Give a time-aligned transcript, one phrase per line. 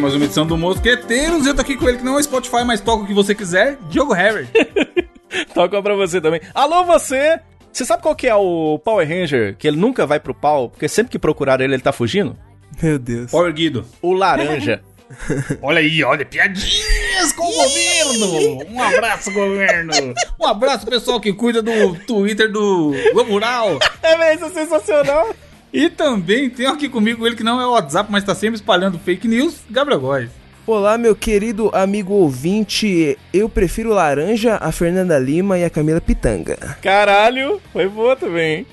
[0.00, 1.46] Ouvindo mais uma edição do Mosqueteiros.
[1.46, 3.76] Eu tô aqui com ele que não é Spotify, mas toca o que você quiser,
[3.90, 4.48] Diogo Harry.
[5.52, 6.40] Toca pra você também.
[6.54, 7.38] Alô, você!
[7.70, 9.56] Você sabe qual que é o Power Ranger?
[9.56, 12.36] Que ele nunca vai pro pau, porque sempre que procuraram ele, ele tá fugindo?
[12.82, 13.30] Meu Deus.
[13.30, 13.84] Power Guido.
[14.00, 14.82] O laranja.
[15.60, 18.64] Olha aí, olha, piadinhas com o governo!
[18.72, 19.92] Um abraço, governo!
[20.40, 23.80] Um abraço, pessoal que cuida do Twitter do Globo Rural.
[24.02, 25.34] é mesmo, sensacional!
[25.72, 28.98] E também tem aqui comigo ele que não é o WhatsApp, mas tá sempre espalhando
[28.98, 30.30] fake news, Gabriel Góes.
[30.66, 33.16] Olá, meu querido amigo ouvinte.
[33.32, 36.56] Eu prefiro laranja, a Fernanda Lima e a Camila Pitanga.
[36.82, 38.66] Caralho, foi boa também, hein?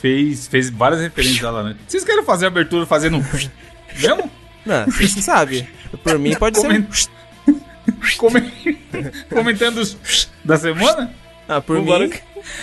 [0.00, 1.76] Fez, fez várias referências lá, né?
[1.86, 3.22] Vocês querem fazer a abertura fazendo um...
[4.00, 4.30] Mesmo?
[4.66, 5.68] Não, você sabe.
[6.02, 6.86] Por mim pode Coment...
[6.92, 7.10] ser.
[8.16, 8.50] Comen-
[9.30, 11.12] Comentando os da semana?
[11.48, 12.14] Ah, por Vambora mim.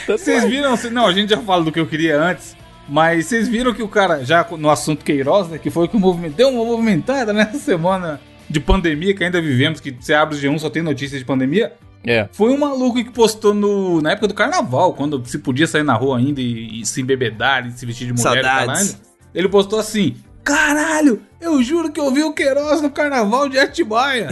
[0.05, 0.77] Tanto Vocês viram?
[0.91, 2.55] Não, a gente já fala do que eu queria antes.
[2.89, 5.57] Mas vocês viram que o cara, já no assunto Queiroz, né?
[5.57, 9.79] Que foi que o movimento deu uma movimentada nessa semana de pandemia que ainda vivemos,
[9.79, 11.73] que você abre o G1 só tem notícias de pandemia.
[12.03, 12.27] É.
[12.31, 15.93] Foi um maluco que postou no, na época do carnaval, quando se podia sair na
[15.93, 18.43] rua ainda e, e se embebedar e se vestir de mulher.
[18.43, 19.01] Saudades.
[19.35, 20.15] Ele postou assim:
[20.49, 24.27] Caralho, eu juro que eu vi o Queiroz no carnaval de Atibaia.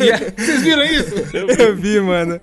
[0.00, 1.14] E é- Vocês viram isso?
[1.58, 2.40] Eu vi, mano.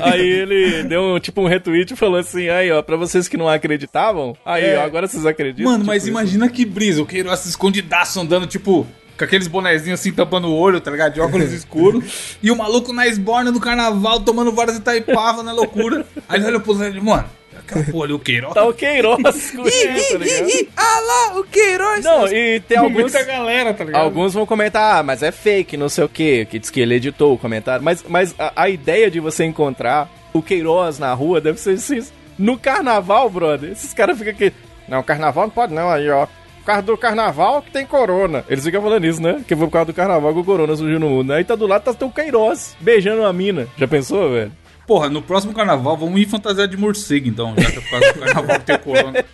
[0.00, 3.36] Aí ele deu um, tipo um retweet e falou assim: aí, ó, pra vocês que
[3.36, 4.78] não acreditavam, aí, É.
[4.78, 5.64] ó, agora vocês acreditam.
[5.72, 6.10] Mano, Tipo mas isso.
[6.10, 8.86] imagina que brisa, o Queiroz escondidaço andando, tipo,
[9.18, 11.14] com aqueles bonezinhos assim tampando o olho, tá ligado?
[11.14, 12.36] De óculos escuros.
[12.42, 16.06] E o maluco na esborna do carnaval tomando várias Itaipava na loucura.
[16.28, 17.24] Aí ele olha pro Zé e mano,
[17.58, 18.54] aquela porra ali, o Queiroz.
[18.54, 20.68] Tá o Queiroz com ele, tá ligado?
[20.76, 22.04] ah lá, o Queiroz.
[22.04, 23.02] Não, e tem alguns.
[23.02, 24.02] Muita galera, tá ligado?
[24.02, 26.94] Alguns vão comentar, ah, mas é fake, não sei o que, que diz que ele
[26.94, 27.84] editou o comentário.
[27.84, 32.00] Mas, mas a, a ideia de você encontrar o Queiroz na rua deve ser assim.
[32.38, 34.52] No carnaval, brother, esses caras ficam aqui.
[34.88, 36.26] Não, carnaval não pode não, aí, ó.
[36.26, 38.44] Por causa do carnaval que tem corona.
[38.48, 39.42] Eles ficam falando isso, né?
[39.46, 41.32] Que foi por causa do carnaval que o corona surgiu no mundo.
[41.32, 43.68] Aí tá do lado, tá o Queiroz beijando uma mina.
[43.78, 44.52] Já pensou, velho?
[44.86, 48.12] Porra, no próximo carnaval vamos ir fantasiar de morcego, então, já que é por causa
[48.12, 49.24] do carnaval que tem corona.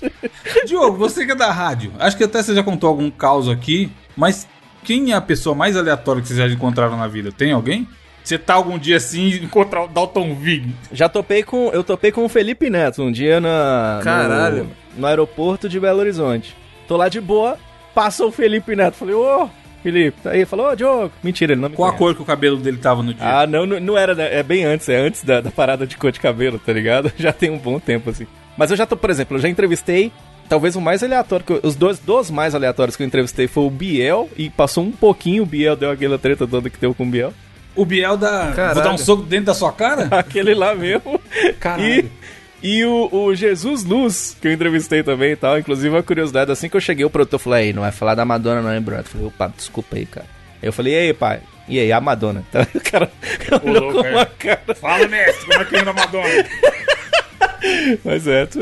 [0.66, 3.90] Diogo, você que é da rádio, acho que até você já contou algum caos aqui,
[4.14, 4.46] mas
[4.84, 7.32] quem é a pessoa mais aleatória que vocês já encontraram na vida?
[7.32, 7.88] Tem alguém?
[8.22, 10.74] Você tá algum dia assim e encontrar o Dalton Vig?
[10.92, 11.70] Já topei com.
[11.70, 14.00] Eu topei com o Felipe Neto um dia na.
[14.04, 14.64] Caralho.
[14.94, 16.54] No, no aeroporto de Belo Horizonte.
[16.86, 17.56] Tô lá de boa,
[17.94, 18.96] passa o Felipe Neto.
[18.96, 19.48] Falei, ô,
[19.82, 20.44] Felipe, tá aí.
[20.44, 21.12] Falou, ô, Diogo.
[21.22, 22.04] Mentira, ele não me Qual a conhece.
[22.04, 23.24] cor que o cabelo dele tava no dia?
[23.40, 24.20] Ah, não, não, era?
[24.22, 27.12] É bem antes, é antes da, da parada de cor de cabelo, tá ligado?
[27.18, 28.26] Já tem um bom tempo, assim.
[28.56, 30.10] Mas eu já tô, por exemplo, eu já entrevistei.
[30.48, 33.64] Talvez o mais aleatório, que eu- os dois, dos mais aleatórios que eu entrevistei foi
[33.64, 37.04] o Biel, e passou um pouquinho, o Biel deu aquela treta toda que deu com
[37.04, 37.32] o Biel.
[37.76, 38.50] O Biel da.
[38.56, 38.74] Caralho.
[38.74, 40.08] Vou dar um soco dentro da sua cara?
[40.18, 41.20] Aquele lá mesmo.
[41.60, 41.84] Caralho.
[41.88, 42.10] E,
[42.62, 45.58] e o, o Jesus Luz, que eu entrevistei também e tal.
[45.58, 48.24] Inclusive, uma curiosidade, assim que eu cheguei, o produtor falou, aí, não vai falar da
[48.24, 49.04] Madonna não, hein, brother?
[49.04, 50.26] Eu falei, opa, desculpa aí, cara.
[50.62, 51.40] Eu falei, e aí, pai?
[51.68, 52.44] E aí, a Madonna?
[52.48, 53.10] Então, o cara
[53.62, 54.10] olhou louco, com é.
[54.10, 54.74] uma cara.
[54.74, 56.44] Fala, mestre, como é que anda a Madonna?
[58.04, 58.60] Mas é, tu,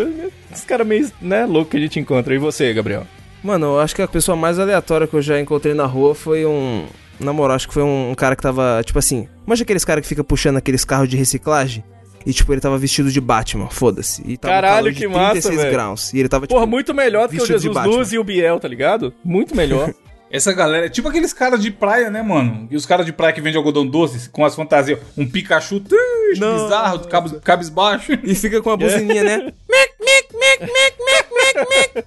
[0.52, 2.34] esse cara meio, né, louco que a gente encontra.
[2.34, 3.06] E você, Gabriel?
[3.42, 6.44] Mano, eu acho que a pessoa mais aleatória que eu já encontrei na rua foi
[6.44, 6.86] um.
[7.18, 9.28] Na moral, acho que foi um, um cara que tava, tipo assim.
[9.46, 11.84] Manja aqueles caras que fica puxando aqueles carros de reciclagem?
[12.26, 14.20] E, tipo, ele tava vestido de Batman, foda-se.
[14.26, 15.70] E tava Caralho, calor de que massa, velho.
[15.70, 16.12] graus.
[16.12, 16.54] E ele tava, tipo.
[16.54, 17.76] Porra, muito melhor do que o Jesus.
[17.86, 19.14] Luz e o Biel, tá ligado?
[19.24, 19.94] Muito melhor.
[20.28, 22.66] Essa galera é tipo aqueles caras de praia, né, mano?
[22.68, 24.98] E os caras de praia que vendem algodão doce com as fantasias.
[25.16, 25.80] Um Pikachu
[26.36, 26.64] Não.
[26.64, 28.12] bizarro, cabos, cabisbaixo.
[28.24, 29.36] E fica com a buzininha, né?
[29.70, 32.06] Mic, mic, mic, mic, mic, mic, mic.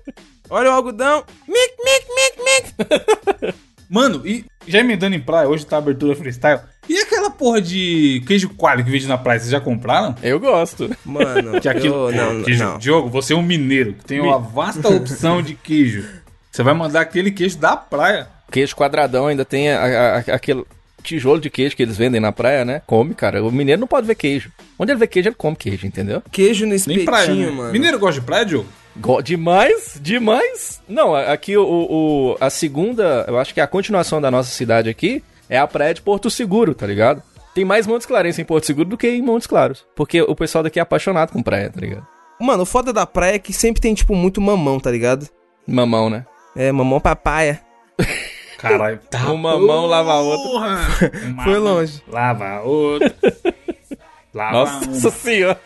[0.49, 1.23] Olha o algodão.
[1.47, 3.55] Mic, mic, mic, mic.
[3.89, 6.59] Mano, e já emendando em praia, hoje tá a abertura freestyle.
[6.89, 10.15] E aquela porra de queijo coalho que vende na praia, vocês já compraram?
[10.23, 10.89] eu gosto.
[11.05, 12.77] Mano, Que aquilo, eu, não, queijo, não.
[12.79, 16.03] Diogo, você é um mineiro que tem uma vasta opção de queijo.
[16.51, 18.27] Você vai mandar aquele queijo da praia.
[18.51, 20.63] Queijo quadradão ainda tem a- a- a- aquele
[21.03, 22.81] tijolo de queijo que eles vendem na praia, né?
[22.87, 23.43] Come, cara.
[23.43, 24.51] O mineiro não pode ver queijo.
[24.77, 26.23] Onde ele vê queijo, ele come queijo, entendeu?
[26.31, 27.51] Queijo no Nem espetinho, praia, né?
[27.51, 27.71] mano.
[27.71, 28.67] Mineiro gosta de praia, Diogo?
[28.97, 30.81] Go- demais, demais.
[30.89, 35.23] Não, aqui o, o- a segunda, eu acho que a continuação da nossa cidade aqui
[35.49, 37.21] é a praia de Porto Seguro, tá ligado?
[37.53, 39.85] Tem mais Montes Claros em Porto Seguro do que em Montes Claros.
[39.95, 42.05] Porque o pessoal daqui é apaixonado com praia, tá ligado?
[42.39, 45.27] Mano, o foda da praia é que sempre tem, tipo, muito mamão, tá ligado?
[45.67, 46.25] Mamão, né?
[46.55, 47.59] É, mamão papaya.
[48.59, 49.31] Caralho, tá.
[49.31, 50.77] Uma mão lava a outra.
[51.43, 52.01] Foi longe.
[52.07, 53.13] Lava a outra.
[54.33, 55.11] Lá Nossa uma.
[55.11, 55.59] senhora.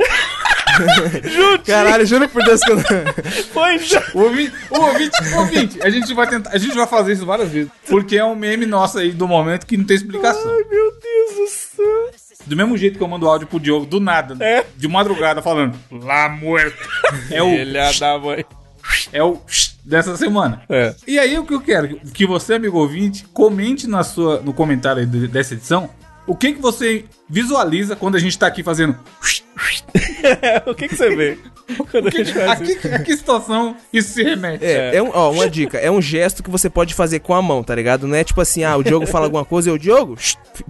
[1.66, 2.82] Caralho, juro por Deus que eu não...
[3.52, 3.76] Foi.
[4.14, 7.26] O ouvinte, o ouvinte, o ouvinte, a gente vai tentar, a gente vai fazer isso
[7.26, 10.50] várias vezes, porque é um meme nosso aí do momento que não tem explicação.
[10.50, 12.10] Ai, meu Deus do céu.
[12.46, 14.64] Do mesmo jeito que eu mando áudio pro Diogo, do nada, É.
[14.76, 16.78] de madrugada, falando, lá muerto.
[17.30, 18.44] É o, Filha da mãe.
[19.12, 19.40] é o
[19.84, 20.62] dessa semana.
[20.68, 20.94] É.
[21.06, 25.06] E aí o que eu quero, que você, amigo ouvinte, comente na sua, no comentário
[25.06, 25.90] dessa edição,
[26.26, 28.96] o que que você visualiza quando a gente tá aqui fazendo...
[30.66, 31.38] o que, que você vê?
[31.90, 32.78] Quando a gente faz A isso?
[32.80, 34.64] que, a que situação isso se remete?
[34.64, 37.42] É, é um, ó, uma dica, é um gesto que você pode fazer com a
[37.42, 38.06] mão, tá ligado?
[38.06, 40.16] Não é tipo assim, ah, o Diogo fala alguma coisa e o Diogo,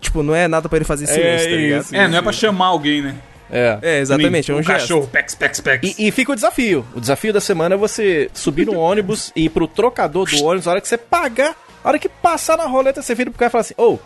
[0.01, 1.83] tipo, não é nada pra ele fazer silêncio, tá ligado?
[1.83, 1.97] isso.
[1.97, 3.17] É, não é pra chamar alguém, né?
[3.51, 3.79] É.
[3.83, 4.81] É, exatamente, é um um gesto.
[4.81, 5.99] cachorro, pex, pex, pex.
[5.99, 6.87] E, e fica o desafio.
[6.95, 10.69] O desafio da semana é você subir no ônibus e ir pro trocador do ônibus,
[10.69, 13.49] a hora que você pagar, a hora que passar na roleta, você vira pro cara
[13.49, 13.99] e fala assim, ô,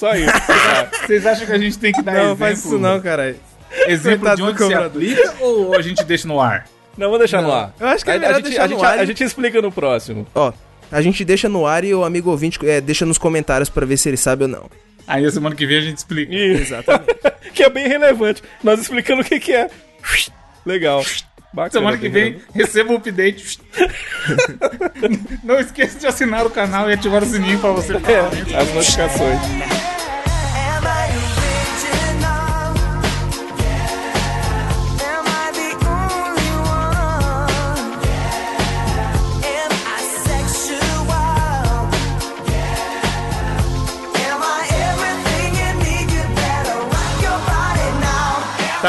[0.00, 0.32] só isso.
[1.06, 2.36] Vocês acham que a gente tem que dar Não, exemplo?
[2.38, 3.36] faz isso não, caralho.
[3.86, 6.66] Exemplo Coitado de do onde se aplica ou a gente deixa no ar?
[6.96, 7.72] Não, vou deixar no ar.
[7.78, 9.06] Eu acho que é a, melhor a gente, deixar a, no gente, ar a, e-
[9.06, 10.26] gente explica no próximo.
[10.34, 10.52] Ó,
[10.90, 13.96] a gente deixa no ar e o amigo ouvinte é, deixa nos comentários pra ver
[13.96, 14.68] se ele sabe ou não.
[15.06, 16.34] Aí a semana que vem a gente explica.
[16.34, 17.14] Exatamente.
[17.54, 18.42] que é bem relevante.
[18.64, 19.70] Nós explicando o que, que é.
[20.64, 21.04] Legal.
[21.52, 23.58] Bacana, Semana que vem, receba o update.
[25.42, 27.94] Não esqueça de assinar o canal e ativar o sininho pra você.
[27.94, 29.79] É, as notificações.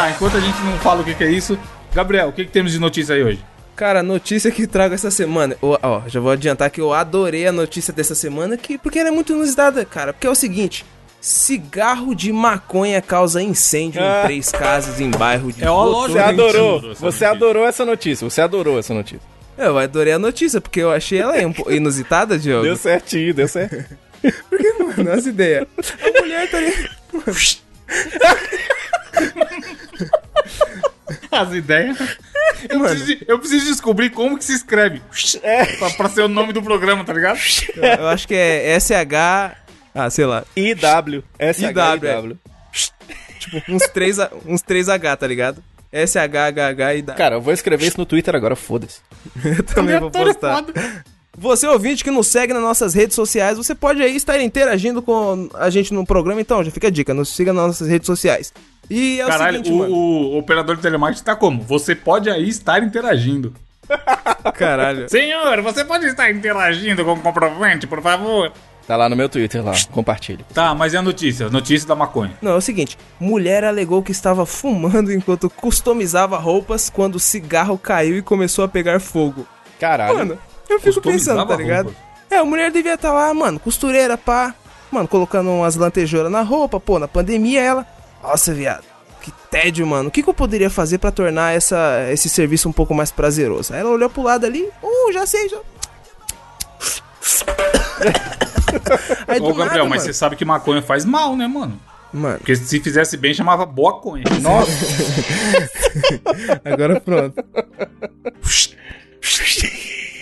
[0.02, 1.56] Tá, enquanto a gente não fala o que, que é isso,
[1.94, 3.46] Gabriel, o que, que temos de notícia aí hoje?
[3.76, 5.56] Cara, a notícia que trago essa semana.
[5.62, 9.10] Ó, ó, já vou adiantar que eu adorei a notícia dessa semana, que, porque ela
[9.10, 10.12] é muito inusitada, cara.
[10.12, 10.84] Porque é o seguinte:
[11.20, 14.22] cigarro de maconha causa incêndio Ah.
[14.24, 16.08] em três casas em bairro de É ó.
[16.08, 16.96] Você adorou.
[16.96, 18.28] Você adorou essa notícia.
[18.28, 19.22] Você adorou essa notícia.
[19.56, 21.36] Eu adorei a notícia, porque eu achei ela
[21.70, 22.64] inusitada, Diogo.
[22.64, 23.96] Deu certinho, deu certo.
[24.98, 25.68] Nossa ideia.
[25.78, 27.70] A mulher tá ali.
[31.32, 31.98] As ideias.
[32.70, 35.02] Eu preciso, de- eu preciso descobrir como que se escreve.
[35.44, 35.66] É.
[35.78, 37.40] Pra, pra ser o nome do programa, tá ligado?
[38.00, 39.56] Eu acho que é SH.
[39.94, 40.44] Ah, sei lá.
[40.56, 41.24] IW.
[41.40, 42.38] S-H-I-W.
[43.40, 45.64] Tipo, uns 3 uns 3H, tá ligado?
[45.92, 47.18] SHHH e W.
[47.18, 49.00] Cara, eu vou escrever isso no Twitter agora, foda-se.
[49.44, 50.64] Eu também vou postar.
[51.38, 55.50] Você ouvinte que nos segue nas nossas redes sociais, você pode aí estar interagindo com
[55.54, 58.54] a gente no programa, então já fica a dica, nos siga nas nossas redes sociais.
[58.90, 59.96] E é Caralho, o seguinte, o, mano.
[59.96, 61.62] o operador de telemarketing tá como?
[61.64, 63.54] Você pode aí estar interagindo.
[64.56, 65.10] Caralho.
[65.10, 68.52] Senhor, você pode estar interagindo com o comprovante, por favor?
[68.86, 69.72] Tá lá no meu Twitter, lá.
[69.92, 70.46] Compartilha.
[70.54, 71.50] Tá, mas é a notícia?
[71.50, 72.34] Notícia da maconha.
[72.42, 77.78] Não, é o seguinte, mulher alegou que estava fumando enquanto customizava roupas quando o cigarro
[77.78, 79.48] caiu e começou a pegar fogo.
[79.80, 80.18] Caralho.
[80.18, 80.40] Mano,
[80.74, 81.96] eu fico pensando, tá ligado?
[82.30, 84.56] É, a mulher devia estar lá, mano, costureira, pá.
[84.92, 87.88] Mano, colocando umas lantejouras na roupa, pô, na pandemia ela.
[88.22, 88.84] Nossa, viado.
[89.22, 90.10] Que tédio, mano.
[90.10, 93.74] O que, que eu poderia fazer pra tornar essa, esse serviço um pouco mais prazeroso?
[93.74, 95.58] Aí ela olhou pro lado ali, uh, já sei, já.
[99.28, 100.02] Aí do Ô, Gabriel, nada, mas mano.
[100.02, 101.80] você sabe que maconha faz mal, né, mano?
[102.14, 104.24] Mano, Porque se fizesse bem, chamava boa conha.
[104.42, 104.72] Nossa.
[106.66, 107.36] agora pronto.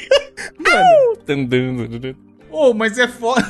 [2.49, 3.45] Ô, mas é foda.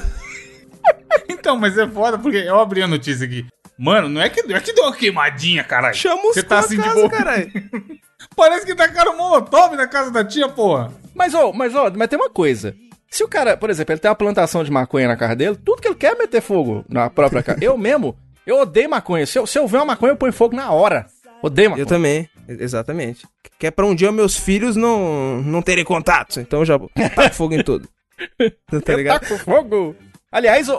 [1.30, 3.46] então, mas é foda porque eu abri a notícia aqui.
[3.78, 5.96] Mano, não é que, não é que deu uma queimadinha, caralho.
[5.96, 7.10] Chama os Você tá assim de boa.
[7.10, 7.50] caralho.
[8.36, 10.92] Parece que tacaram molotov na casa da tia, porra.
[11.16, 12.76] Mas, ó, mas, ó, mas tem uma coisa.
[13.10, 15.82] Se o cara, por exemplo, ele tem uma plantação de maconha na casa dele, tudo
[15.82, 17.60] que ele quer é meter fogo na própria casa.
[17.62, 19.26] Eu mesmo, eu odeio maconha.
[19.26, 21.08] Se eu, se eu ver uma maconha, eu ponho fogo na hora.
[21.42, 21.84] Odeio maconha.
[21.84, 23.26] Eu também, exatamente.
[23.58, 26.38] Que é pra um dia meus filhos não, não terem contatos.
[26.38, 26.80] Então eu já
[27.16, 27.88] taco fogo em tudo.
[28.84, 29.22] Tá Eu ligado?
[29.22, 29.96] taco fogo.
[30.32, 30.76] Aliás, ô,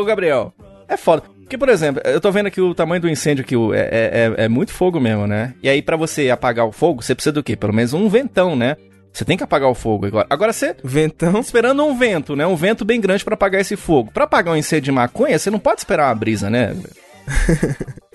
[0.00, 0.52] ô, Gabriel,
[0.86, 1.22] é foda.
[1.40, 4.44] Porque, por exemplo, eu tô vendo aqui o tamanho do incêndio o- é, é, é-
[4.44, 5.54] é muito fogo mesmo, né?
[5.62, 7.56] E aí, pra você apagar o fogo, você precisa do quê?
[7.56, 8.76] Pelo menos um ventão, né?
[9.12, 10.26] Você tem que apagar o fogo agora.
[10.30, 11.40] Agora você Ventão.
[11.40, 12.46] esperando um vento, né?
[12.46, 14.10] Um vento bem grande pra apagar esse fogo.
[14.12, 16.74] Pra apagar um incêndio de maconha, você não pode esperar uma brisa, né?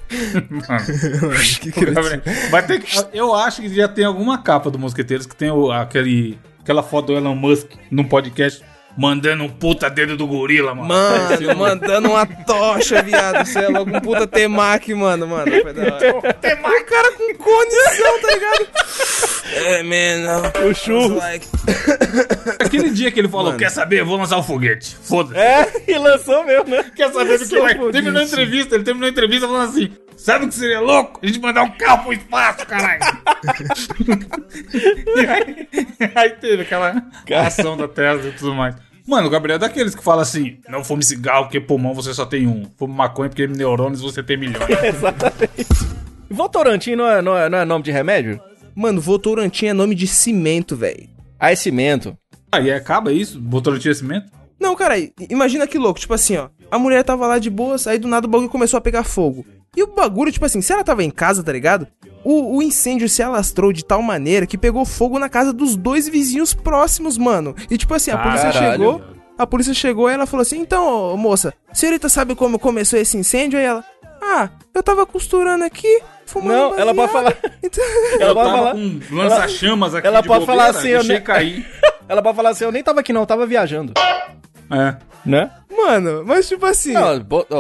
[1.59, 5.25] que que Gabriel, Vai ter que, eu acho que já tem alguma capa do Mosqueteiros
[5.25, 8.63] que tem o, aquele, aquela foto do Elon Musk num podcast
[8.97, 10.87] mandando um puta dedo do gorila, mano.
[10.87, 13.45] Mano, mandando uma tocha, viado.
[13.45, 15.51] Você é logo um puta temaki, mano, mano.
[16.41, 18.67] Temaki, cara com condição, tá ligado?
[19.53, 20.51] É, man.
[20.67, 21.15] O churro.
[21.15, 21.47] Like...
[22.59, 23.59] Aquele dia que ele falou, Mano.
[23.59, 24.95] quer saber, vou lançar o foguete.
[25.01, 25.39] Foda-se.
[25.39, 26.83] É, e lançou mesmo, né?
[26.95, 27.75] Quer saber do que vai?
[27.75, 27.93] foguete.
[27.93, 31.19] Terminou a entrevista, ele terminou a entrevista falando assim, sabe o que seria louco?
[31.21, 33.01] A gente mandar um carro pro espaço, caralho.
[35.29, 35.67] aí,
[36.15, 37.03] aí teve aquela
[37.45, 38.75] ação da Tesla e tudo mais.
[39.07, 42.25] Mano, o Gabriel é daqueles que fala assim, não fume cigarro porque pulmão você só
[42.25, 42.65] tem um.
[42.77, 44.67] Fume maconha porque neurônios você tem milhões.
[46.29, 48.37] E Votorantim não é, não, é, não é nome de remédio?
[48.75, 51.07] Mano, Votorantim é nome de cimento, velho.
[51.39, 52.17] Ah, é cimento.
[52.51, 53.39] Aí acaba isso?
[53.39, 54.29] Botou no cimento?
[54.59, 54.95] Não, cara,
[55.29, 56.01] imagina que louco.
[56.01, 56.49] Tipo assim, ó.
[56.69, 59.45] A mulher tava lá de boas, aí do nada o bagulho começou a pegar fogo.
[59.75, 61.87] E o bagulho, tipo assim, se ela tava em casa, tá ligado?
[62.23, 66.07] O, o incêndio se alastrou de tal maneira que pegou fogo na casa dos dois
[66.09, 67.55] vizinhos próximos, mano.
[67.69, 68.71] E tipo assim, a polícia Caralho.
[68.71, 69.01] chegou.
[69.37, 73.59] A polícia chegou e ela falou assim: Então, moça, senhorita sabe como começou esse incêndio?
[73.59, 73.83] Aí ela,
[74.21, 76.75] ah, eu tava costurando aqui, fumando.
[76.75, 77.37] Não, ela pode baseado." falar.
[77.63, 77.83] Então,
[78.19, 78.71] Ela pode falar.
[78.73, 81.65] com lança-chamas aqui ela de pode bobeira, falar assim, eu nem- cair.
[82.09, 83.91] Ela pode falar assim, eu nem tava aqui não, eu tava viajando.
[84.71, 84.95] É.
[85.25, 85.51] Né?
[85.69, 86.93] mano, mas tipo assim.
[86.93, 87.19] Não,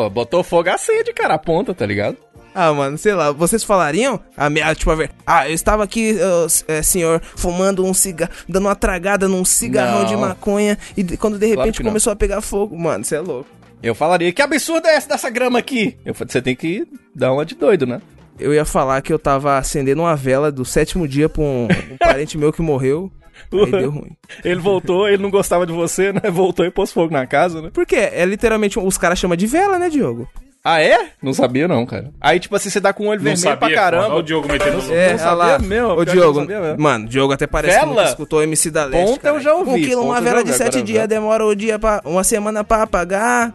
[0.09, 2.17] botou fogo acende, cara, a ponta, tá ligado?
[2.59, 4.19] Ah, mano, sei lá, vocês falariam?
[4.35, 8.31] A minha, tipo, a ver, ah, eu estava aqui, s- é, senhor, fumando um cigarro,
[8.49, 10.05] dando uma tragada num cigarrão Não.
[10.05, 11.89] de maconha, e de- quando de repente não.
[11.91, 12.75] começou a pegar fogo.
[12.75, 13.47] Mano, você é louco.
[13.83, 15.95] Eu falaria, que absurdo é esse dessa grama aqui?
[16.03, 18.01] Eu falei, você tem que dar uma de doido, né?
[18.39, 21.97] Eu ia falar que eu tava acendendo uma vela do sétimo dia pra um, um
[21.99, 23.11] parente meu que morreu.
[23.53, 24.17] Aí deu ruim.
[24.43, 26.21] Ele voltou, ele não gostava de você, né?
[26.31, 27.69] Voltou e pôs fogo na casa, né?
[27.71, 30.27] Porque é literalmente, os caras chamam de vela, né, Diogo?
[30.69, 31.11] Ah, é?
[31.23, 32.11] Não sabia não, cara.
[32.19, 34.07] Aí, tipo assim, você dá com o olho Não vermelho sabia, pra caramba.
[34.07, 35.49] Olha o Diogo metendo os É, não olha lá.
[35.51, 36.83] sabia mesmo, Ô, que eu Diogo, não sabia mesmo.
[36.83, 37.95] mano, Diogo até parece que Vela?
[37.95, 39.43] nunca escutou o MC da Leste, Ponta eu cara.
[39.43, 41.07] já ouvi, Um quilo, uma eu vela já de sete dias, vela.
[41.07, 43.53] demora o dia pra, uma semana pra apagar.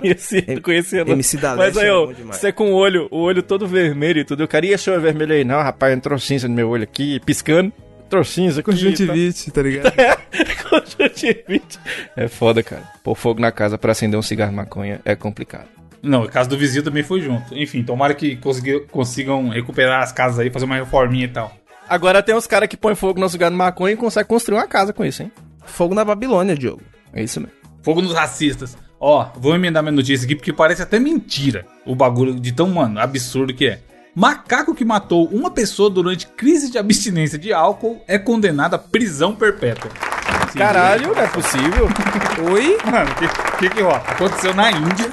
[0.00, 1.12] Conhecia, não conhecia não.
[1.12, 2.40] MC da Mas Leste aí, é ó, demais.
[2.40, 4.42] você com o olho, o olho todo vermelho e tudo.
[4.42, 5.44] Eu queria esse olho vermelho aí.
[5.44, 7.72] Não, rapaz, entrou cinza no meu olho aqui, piscando.
[8.06, 8.62] Entrou cinza.
[8.62, 9.92] Conjuntivite, tá ligado?
[9.94, 10.18] Tá?
[10.68, 11.78] Conjuntivite.
[12.16, 12.82] É foda, cara.
[13.04, 15.66] Pôr fogo na casa pra acender um cigarro de maconha é complicado.
[16.04, 17.56] Não, o caso do vizinho também foi junto.
[17.56, 18.38] Enfim, tomara que
[18.90, 21.52] consigam recuperar as casas aí, fazer uma reforminha e tal.
[21.88, 24.66] Agora tem uns caras que põem fogo no cigarro de maconha e conseguem construir uma
[24.66, 25.32] casa com isso, hein?
[25.64, 26.82] Fogo na Babilônia, Diogo.
[27.12, 27.54] É isso mesmo.
[27.82, 28.76] Fogo nos racistas.
[29.00, 32.98] Ó, vou emendar minha notícia aqui porque parece até mentira o bagulho de tão, mano,
[33.00, 33.80] absurdo que é.
[34.14, 39.34] Macaco que matou uma pessoa durante crise de abstinência de álcool é condenado à prisão
[39.34, 39.90] perpétua.
[40.52, 41.88] Sim, Caralho, não é possível.
[42.52, 42.78] Oi?
[42.84, 43.96] Mano, o que, que que rola?
[43.96, 45.10] Aconteceu na Índia.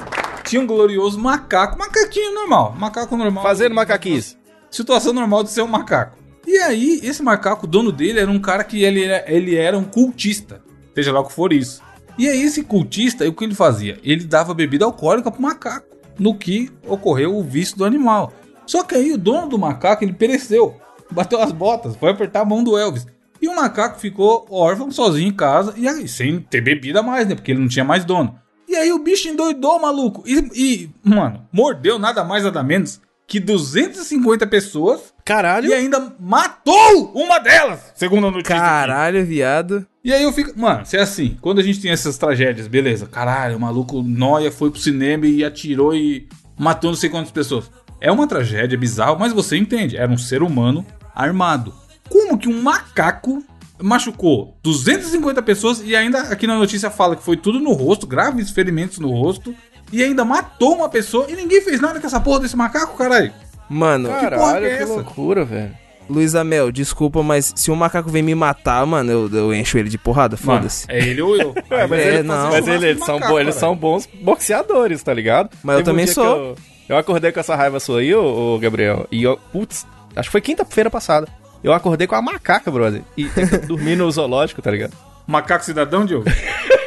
[0.52, 3.42] Tinha um glorioso macaco, macaquinho normal, macaco normal.
[3.42, 4.36] Fazendo macaquice.
[4.70, 6.18] Situação normal de ser um macaco.
[6.46, 9.78] E aí, esse macaco, o dono dele, era um cara que ele era, ele era
[9.78, 10.62] um cultista.
[10.94, 11.82] Seja lá o que for isso.
[12.18, 13.98] E aí, esse cultista, o que ele fazia?
[14.04, 15.86] Ele dava bebida alcoólica pro macaco.
[16.18, 18.30] No que ocorreu o vício do animal.
[18.66, 20.76] Só que aí, o dono do macaco, ele pereceu.
[21.10, 23.06] Bateu as botas, foi apertar a mão do Elvis.
[23.40, 27.34] E o macaco ficou órfão, sozinho em casa, e aí, sem ter bebida mais, né?
[27.34, 28.38] Porque ele não tinha mais dono.
[28.72, 30.24] E aí o bicho endoidou, maluco.
[30.26, 35.68] E, e, mano, mordeu nada mais, nada menos que 250 pessoas Caralho.
[35.68, 38.54] e ainda matou uma delas, segundo a notícia.
[38.54, 38.64] aqui.
[38.64, 39.86] Caralho, viado.
[40.02, 40.58] E aí eu fico.
[40.58, 44.50] Mano, se é assim, quando a gente tem essas tragédias, beleza, caralho, o maluco Noia
[44.50, 46.26] foi pro cinema e atirou e
[46.58, 47.70] matou não sei quantas pessoas.
[48.00, 51.74] É uma tragédia bizarra, mas você entende, era um ser humano armado.
[52.08, 53.44] Como que um macaco
[53.82, 58.50] machucou 250 pessoas e ainda aqui na notícia fala que foi tudo no rosto, graves
[58.50, 59.54] ferimentos no rosto,
[59.92, 63.32] e ainda matou uma pessoa e ninguém fez nada com essa porra desse macaco, caralho?
[63.68, 64.92] Mano, porra Caralho, é que, essa?
[64.94, 65.82] loucura, velho.
[66.10, 69.88] Luiz Amel, desculpa, mas se um macaco vem me matar, mano, eu, eu encho ele
[69.88, 70.84] de porrada, foda-se.
[70.88, 71.54] é ele ou eu.
[71.70, 72.50] É, mas, É, ele- não.
[72.50, 75.50] mas ele- eles, são, bo- eles são bons boxeadores, tá ligado?
[75.62, 76.24] Mas eu Teve um também sou.
[76.24, 76.56] que Eu,
[76.90, 79.86] eu acordei com essa raiva sua aí, ô, ô, Gabriel, e eu, putz,
[80.16, 81.26] acho que foi quinta-feira passada.
[81.62, 83.02] Eu acordei com a macaca, brother.
[83.16, 83.28] E
[83.66, 84.96] dormi no zoológico, tá ligado?
[85.26, 86.26] Macaco cidadão, Diogo?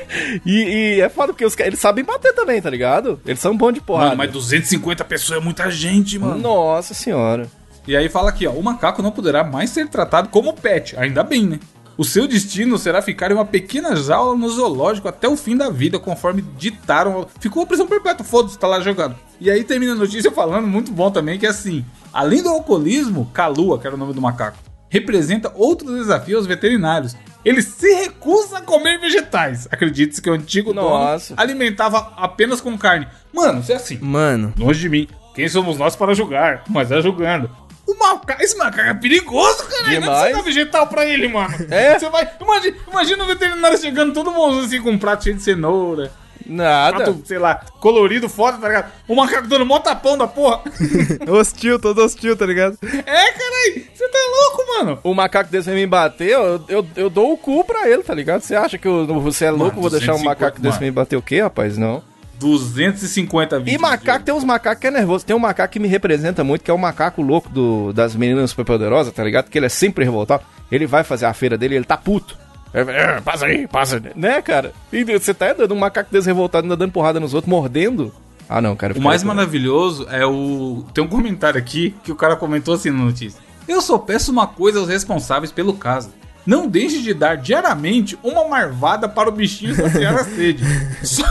[0.46, 3.20] E, e é foda porque os, eles sabem bater também, tá ligado?
[3.26, 4.10] Eles são bons de porrada.
[4.10, 6.38] Mano, mas 250 pessoas é muita gente, mano.
[6.40, 7.48] Nossa senhora.
[7.88, 11.22] E aí fala aqui, ó, o macaco não poderá mais ser tratado como pet, ainda
[11.22, 11.60] bem, né?
[11.98, 15.70] O seu destino será ficar em uma pequena jaula no zoológico até o fim da
[15.70, 17.26] vida, conforme ditaram.
[17.40, 19.16] Ficou a prisão perpétua, foda-se, tá lá jogando.
[19.40, 23.30] E aí termina a notícia falando, muito bom também, que é assim: além do alcoolismo,
[23.34, 24.58] Kalua, que era o nome do macaco,
[24.90, 27.16] representa outro desafio aos veterinários.
[27.44, 29.68] Ele se recusa a comer vegetais.
[29.70, 31.36] Acredite-se que o antigo Nossa.
[31.36, 33.08] dono alimentava apenas com carne.
[33.32, 34.00] Mano, isso é assim.
[34.02, 35.08] Mano, Longe de mim.
[35.36, 36.64] Quem somos nós para julgar?
[36.70, 37.52] Mas é julgando.
[37.86, 39.84] O macaco, esse macaco é perigoso, cara.
[39.84, 40.28] Não Demais.
[40.30, 41.54] você dá vegetal pra ele, mano.
[41.70, 42.00] É?
[42.00, 42.28] Você vai.
[42.42, 46.12] Imagina, imagina o veterinário chegando todo mundo assim com um prato cheio de cenoura.
[46.46, 46.98] Nada.
[46.98, 48.92] Prato, sei lá, colorido, foda, tá ligado?
[49.08, 50.62] O macaco dando mó tapão da porra.
[51.30, 52.78] hostil, todo hostil, tá ligado?
[52.84, 53.86] É, caralho.
[53.94, 55.00] Você tá louco, mano.
[55.04, 58.42] O macaco desse me bater, eu, eu, eu dou o cu pra ele, tá ligado?
[58.42, 60.86] Você acha que eu, você é louco, vou deixar um 250, macaco desse mano.
[60.86, 61.78] me bater o quê, rapaz?
[61.78, 62.04] Não.
[62.40, 63.82] 250 E vídeos.
[63.82, 65.26] macaco, tem uns macacos que é nervoso.
[65.26, 68.50] Tem um macaco que me representa muito, que é o macaco louco do, das meninas
[68.50, 69.50] superpoderosas, tá ligado?
[69.50, 70.44] Que ele é sempre revoltado.
[70.72, 72.38] Ele vai fazer a feira dele e ele tá puto.
[72.76, 74.02] É, é, passa aí, passa.
[74.16, 74.74] Né, cara?
[74.92, 78.14] E você tá dando um macaco desse revoltado, ainda dando porrada nos outros, mordendo.
[78.50, 78.94] Ah, não, cara.
[78.94, 80.86] O mais maravilhoso é o.
[80.94, 83.40] Tem um comentário aqui que o cara comentou assim na notícia.
[83.68, 86.12] Eu só peço uma coisa aos responsáveis pelo caso.
[86.46, 90.64] Não deixe de dar diariamente uma marvada para o bichinho saciar a sede.
[91.02, 91.26] Só,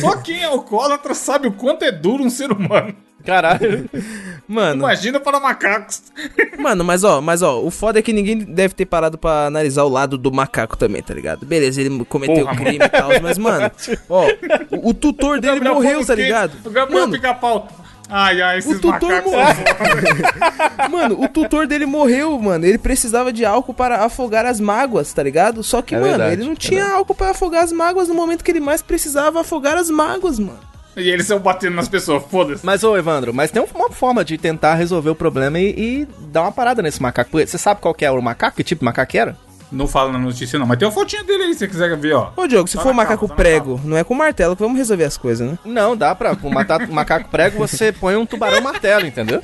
[0.00, 2.94] só quem é alcoólatra sabe o quanto é duro um ser humano.
[3.24, 3.88] Caralho.
[4.46, 6.02] Mano, Imagina para macacos.
[6.58, 9.84] mano, mas ó, mas ó, o foda é que ninguém deve ter parado pra analisar
[9.84, 11.46] o lado do macaco também, tá ligado?
[11.46, 13.70] Beleza, ele cometeu Porra, crime e tal, mas, mano,
[14.08, 14.26] ó,
[14.70, 16.52] o, o tutor dele Gabriel morreu, tá ligado?
[16.64, 17.68] O Gabriel Mano, pica-pau.
[18.10, 19.54] Ai, ai, esses O tutor morreu.
[20.90, 22.66] Mano, o tutor dele morreu, mano.
[22.66, 25.62] Ele precisava de álcool para afogar as mágoas, tá ligado?
[25.62, 26.98] Só que, É mano, verdade, ele não é tinha verdade.
[26.98, 30.58] álcool para afogar as mágoas no momento que ele mais precisava afogar as mágoas, mano.
[30.96, 32.64] E eles são batendo nas pessoas, foda-se.
[32.64, 36.42] Mas, ô, Evandro, mas tem uma forma de tentar resolver o problema e, e dar
[36.42, 37.38] uma parada nesse macaco.
[37.38, 38.56] Você sabe qual que é o macaco?
[38.56, 39.36] Que tipo de macaco era?
[39.72, 42.12] Não fala na notícia não, mas tem uma fotinha dele aí se você quiser ver,
[42.14, 42.30] ó.
[42.36, 44.78] Ô, Diogo, se Tá for macaco capa, tá prego, não é com martelo que vamos
[44.78, 45.58] resolver as coisas, né?
[45.64, 46.36] Não, dá pra.
[46.36, 49.40] Com matar macaco prego, você põe um tubarão martelo, entendeu?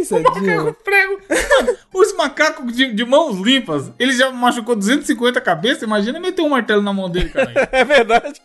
[0.00, 1.20] Isso é Macaco prego.
[1.28, 5.82] Mano, os macacos de, de mãos limpas, ele já machucou 250 cabeças.
[5.82, 7.52] Imagina meter um martelo na mão dele, cara.
[7.72, 8.40] É verdade.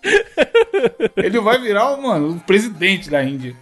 [1.16, 3.56] Ele vai virar, mano, o presidente da Índia.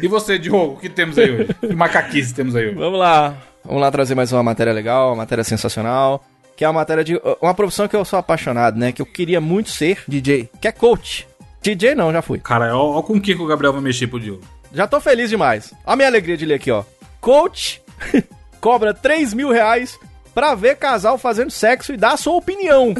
[0.00, 1.54] E você, Diogo, o que temos aí hoje?
[1.60, 2.76] Que macaquice temos aí hoje?
[2.76, 3.36] Vamos lá.
[3.64, 6.24] Vamos lá trazer mais uma matéria legal, uma matéria sensacional.
[6.56, 7.20] Que é uma matéria de.
[7.40, 8.92] Uma profissão que eu sou apaixonado, né?
[8.92, 10.48] Que eu queria muito ser, DJ.
[10.60, 11.26] que é coach.
[11.62, 12.38] DJ não, já fui.
[12.38, 14.42] Cara, ó, ó com o que, que o Gabriel vai mexer pro Diogo.
[14.72, 15.72] Já tô feliz demais.
[15.84, 16.84] Olha a minha alegria de ler aqui, ó.
[17.20, 17.80] Coach
[18.60, 19.98] cobra 3 mil reais
[20.34, 22.94] pra ver casal fazendo sexo e dar a sua opinião.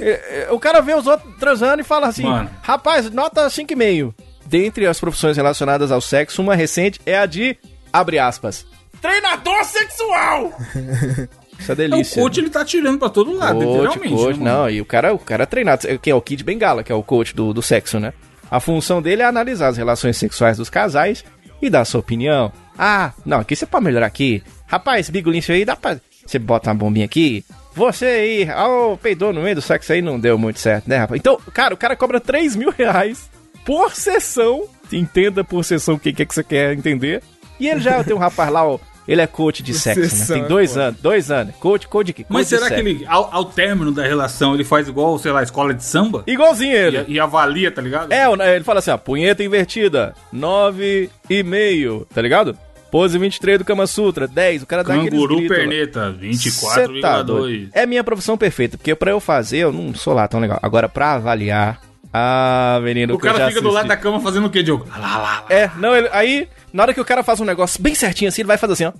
[0.00, 2.50] É, é, O cara vê os outros transando e fala assim: Mano.
[2.62, 4.12] rapaz, nota 5,5.
[4.46, 7.56] Dentre as profissões relacionadas ao sexo, uma recente é a de,
[7.92, 8.66] abre aspas,
[9.00, 10.52] treinador sexual.
[11.58, 12.20] Isso é É, o delícia.
[12.22, 14.14] coach, ele tá atirando pra todo lado, Coach, literalmente.
[14.14, 16.82] coach, né, não, e o cara, o cara é treinado, que é o Kid Bengala,
[16.82, 18.12] que é o coach do, do sexo, né?
[18.54, 21.24] A função dele é analisar as relações sexuais dos casais
[21.60, 22.52] e dar sua opinião.
[22.78, 24.44] Ah, não, aqui você pode melhorar aqui.
[24.64, 25.98] Rapaz, bigolinho aí dá pra...
[26.24, 27.44] Você bota uma bombinha aqui.
[27.74, 31.18] Você aí, ó, peidou no meio do sexo aí, não deu muito certo, né, rapaz?
[31.18, 33.28] Então, cara, o cara cobra 3 mil reais
[33.64, 34.68] por sessão.
[34.92, 37.24] Entenda por sessão o que, que é que você quer entender.
[37.58, 40.40] E ele já tem um rapaz lá, ó, ele é coach de sexo, né?
[40.40, 40.80] Tem dois pô.
[40.80, 41.54] anos, dois anos.
[41.56, 42.26] Coach, coach de quê?
[42.28, 45.74] Mas será que ele, ao, ao término da relação, ele faz igual, sei lá, escola
[45.74, 46.24] de samba?
[46.26, 47.04] Igualzinho ele.
[47.08, 48.12] E, e avalia, tá ligado?
[48.12, 52.56] É, ele fala assim, ó, punheta invertida, 9,5, tá ligado?
[52.90, 55.56] Pose 23 do Kama Sutra, 10, o cara dá Canguru gritos lá.
[55.56, 57.66] perneta, Cê tá doido.
[57.66, 57.68] 24,2.
[57.72, 60.60] É minha profissão perfeita, porque pra eu fazer, eu não sou lá tão legal.
[60.62, 61.80] Agora, pra avaliar,
[62.16, 63.74] ah, menino, o cara fica do assisti.
[63.74, 64.86] lado da cama fazendo o quê, Diogo?
[64.88, 65.44] Lá, lá, lá.
[65.50, 68.42] É, não, ele- aí, na hora que o cara faz um negócio bem certinho assim,
[68.42, 68.92] ele vai fazer assim, ó.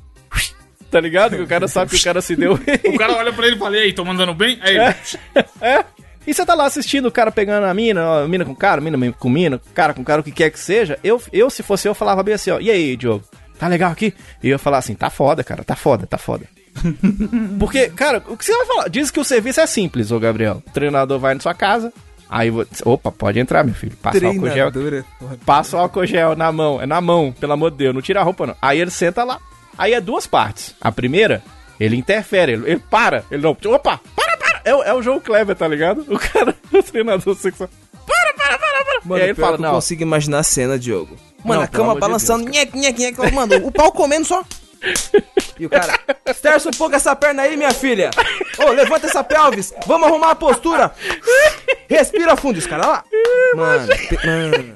[0.91, 1.37] Tá ligado?
[1.37, 2.55] Que o cara sabe que o cara se deu.
[2.87, 4.59] O cara olha pra ele e fala, e aí, tô mandando bem?
[4.63, 4.77] Aí,
[5.61, 5.85] É.
[6.27, 9.13] E você tá lá assistindo o cara pegando a mina, ó, mina com cara, mina
[9.13, 10.99] com mina, cara com cara, o que quer que seja.
[11.05, 12.59] Eu, eu se fosse eu, falava bem assim, ó.
[12.61, 13.25] E aí, Diogo?
[13.59, 14.15] Tá legal aqui?
[14.43, 16.47] E eu ia falar assim, tá foda, cara, tá foda, tá foda.
[17.59, 18.89] Porque, cara, o que você vai falar?
[18.89, 20.63] Diz que o serviço é simples, ô Gabriel.
[20.67, 21.93] O treinador vai na sua casa,
[22.39, 22.83] aí você.
[22.85, 23.97] Opa, pode entrar, meu filho.
[24.03, 24.71] Passa o álcool gel.
[24.73, 25.05] Treinadora.
[25.47, 26.81] Passa o álcool gel na mão.
[26.81, 27.95] É na mão, pelo amor de Deus.
[27.95, 28.57] Não tira a roupa, não.
[28.61, 29.39] Aí ele senta lá.
[29.77, 30.75] Aí é duas partes.
[30.81, 31.43] A primeira,
[31.81, 32.53] ele interfere.
[32.53, 33.25] Ele, ele para.
[33.31, 33.51] Ele não.
[33.51, 34.01] Opa!
[34.15, 34.61] Para, para!
[34.65, 36.05] É, o- é o João Kleber, tá ligado?
[36.09, 37.69] O cara, o treinador sexual.
[38.07, 39.01] Para, para, para, para!
[39.05, 39.75] Mano, e aí ele fala, que eu não.
[39.75, 41.17] consigo imaginar a cena, Diogo.
[41.45, 44.25] Mano, Não, a cama amor de balançando, Deus, nheque, nheque, nheque, mano, o pau comendo
[44.25, 44.43] só.
[45.57, 48.11] E o cara, esterça um pouco essa perna aí, minha filha.
[48.59, 50.93] Ô, levanta essa pelvis, vamos arrumar a postura.
[51.89, 53.05] Respira fundo, os caras lá.
[53.55, 54.75] Mano, mano.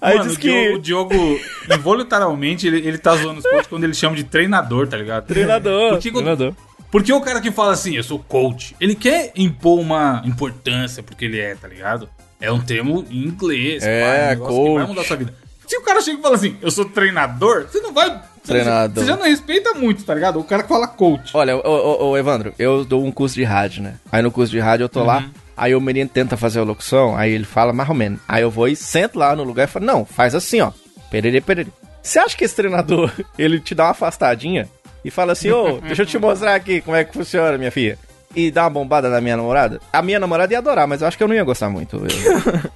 [0.00, 0.48] Aí Mano, diz o que.
[0.48, 1.40] Diogo, o Diogo,
[1.74, 5.26] involuntariamente, ele, ele tá zoando os coaches quando ele chama de treinador, tá ligado?
[5.26, 5.90] Treinador.
[5.90, 6.54] Por que que eu- treinador.
[6.90, 11.24] Porque o cara que fala assim, eu sou coach, ele quer impor uma importância porque
[11.24, 12.08] ele é, tá ligado?
[12.40, 14.88] É um termo em inglês, É, pá, um negócio que vai coach.
[14.88, 15.34] mudar a sua vida.
[15.66, 18.20] Se o cara chega e fala assim, eu sou treinador, você não vai...
[18.42, 19.02] você- Treinador.
[19.04, 20.38] Você já não respeita muito, tá ligado?
[20.40, 21.30] O cara que fala coach.
[21.34, 23.94] Olha, ô, ô, ô, Evandro, eu dou um curso de rádio, né?
[24.10, 25.24] Aí no curso de rádio eu tô lá,
[25.56, 28.18] aí o menino tenta fazer a locução, aí ele fala mais ou menos.
[28.26, 30.72] Aí eu vou e sento lá no lugar e falo, não, faz assim, ó.
[31.10, 31.72] Perere, perere.
[32.02, 34.68] Você acha que esse treinador, ele te dá uma afastadinha
[35.04, 37.98] e fala assim, ô, deixa eu te mostrar aqui como é que funciona, minha filha.
[38.34, 39.78] E dá uma bombada na minha namorada.
[39.92, 41.96] A minha namorada ia adorar, mas eu acho que eu não ia gostar muito.
[41.96, 42.70] Eu-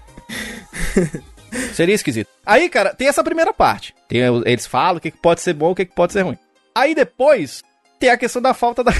[1.76, 2.30] Seria esquisito.
[2.46, 3.94] Aí, cara, tem essa primeira parte.
[4.08, 6.38] Tem eles falam o que que pode ser bom, o que que pode ser ruim.
[6.74, 7.62] Aí depois
[8.00, 8.92] tem a questão da falta da.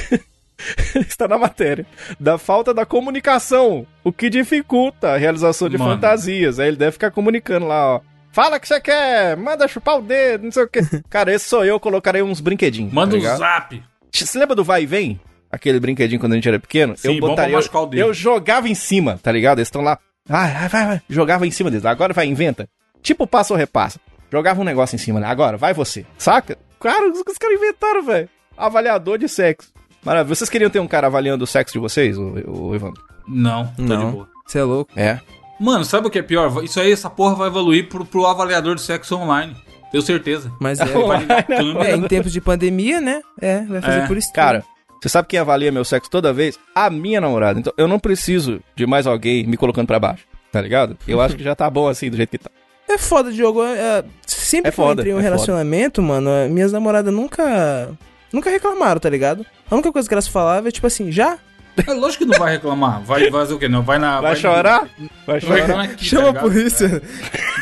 [0.95, 1.87] Está na matéria.
[2.21, 3.87] Da falta da comunicação.
[4.05, 5.95] O que dificulta a realização de Mano.
[5.95, 6.61] fantasias.
[6.61, 8.01] Aí ele deve ficar comunicando lá, ó.
[8.31, 10.81] Fala que você quer, manda chupar o dedo, não sei o quê.
[11.09, 12.93] Cara, esse sou eu, colocarei uns brinquedinhos.
[12.93, 13.83] Manda tá um zap.
[14.13, 15.19] Você lembra do vai e vem?
[15.51, 16.95] Aquele brinquedinho quando a gente era pequeno?
[16.95, 18.01] Sim, machucar o dedo.
[18.01, 19.61] eu jogava em cima, tá ligado?
[19.61, 19.99] Eles estão lá.
[20.27, 21.03] Vai, vai, vai, vai.
[21.09, 21.85] Jogava em cima deles.
[21.87, 22.69] Agora vai, inventa.
[23.03, 24.01] Tipo passa ou repassa.
[24.33, 25.27] Jogava um negócio em cima, né?
[25.27, 26.05] Agora, vai você.
[26.19, 26.59] Saca?
[26.81, 28.29] Cara, os, os caras inventaram, velho.
[28.57, 29.71] Avaliador de sexo.
[30.05, 30.35] Maravilha.
[30.35, 33.03] Vocês queriam ter um cara avaliando o sexo de vocês, o, o Evandro?
[33.29, 34.11] Não, tô de Não.
[34.13, 34.29] boa.
[34.47, 34.91] Você é louco.
[34.97, 35.21] É.
[35.61, 36.63] Mano, sabe o que é pior?
[36.63, 39.57] Isso aí, essa porra vai evoluir pro, pro avaliador de sexo online.
[39.91, 40.53] Tenho certeza.
[40.61, 40.85] Mas é.
[41.33, 41.97] É, câmera.
[41.97, 43.21] em tempos de pandemia, né?
[43.41, 44.07] É, vai fazer É.
[44.07, 44.33] por isso.
[44.33, 44.65] Cara,
[45.09, 46.59] você sabe quem avalia meu sexo toda vez?
[46.75, 47.59] A minha namorada.
[47.61, 50.25] Então eu não preciso de mais alguém me colocando pra baixo.
[50.51, 50.97] Tá ligado?
[51.07, 52.51] Eu acho que já tá bom assim, do jeito que tá.
[52.89, 53.63] É foda, Diogo.
[53.63, 55.35] É, sempre É que eu foda, entrei em um é foda.
[55.35, 57.91] relacionamento, mano, é, minhas namoradas nunca.
[58.33, 59.47] Nunca reclamaram, tá ligado?
[59.71, 61.39] A única coisa que elas falavam é tipo assim, já?
[61.87, 63.03] É lógico que não vai reclamar.
[63.03, 63.69] Vai fazer o quê?
[63.69, 64.21] Não, vai na.
[64.21, 64.89] Vai no- chorar?
[65.27, 65.81] Vai Vai chorar?
[65.85, 67.03] aqui, Chama tá a polícia.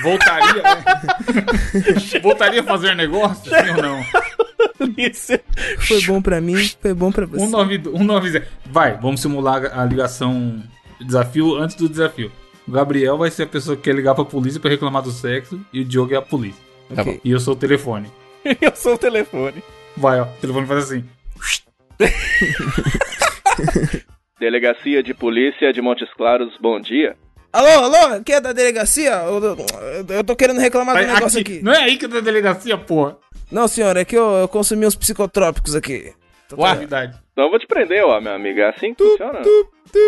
[0.03, 0.85] Voltaria, né?
[2.23, 3.45] Voltaria a fazer negócio?
[3.51, 4.05] Sim ou não?
[5.79, 7.41] Foi bom pra mim, foi bom pra você.
[7.47, 8.47] 192 190.
[8.67, 10.63] Vai, vamos simular a ligação
[11.01, 12.31] desafio antes do desafio.
[12.69, 15.61] O Gabriel vai ser a pessoa que quer ligar pra polícia pra reclamar do sexo
[15.73, 16.63] e o Diogo é a polícia.
[16.95, 17.21] Tá Ok.
[17.25, 18.11] E eu sou o telefone.
[18.61, 19.63] Eu sou o telefone.
[19.97, 20.25] Vai, ó.
[20.25, 21.05] O telefone faz assim.
[24.39, 27.17] Delegacia de Polícia de Montes Claros, bom dia.
[27.53, 29.13] Alô, alô, quem é da delegacia?
[29.13, 29.57] Eu, eu-
[30.17, 31.63] eu tô querendo reclamar Vai do negócio aqui.
[31.63, 33.17] Não é aí que é da delegacia, porra.
[33.51, 36.13] Não, senhor, é que eu, eu consumi uns psicotrópicos aqui.
[36.79, 37.17] Verdade.
[37.33, 38.59] Então eu vou te prender, ó, meu amigo.
[38.61, 39.41] É assim que funciona.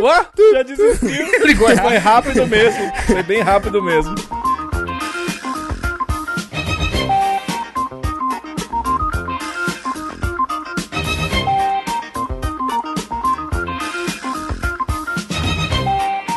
[0.02, 1.26] Ué, já desistiu.
[1.46, 1.68] Ligou.
[1.76, 2.92] Foi rápido mesmo.
[3.06, 4.14] Foi bem rápido mesmo.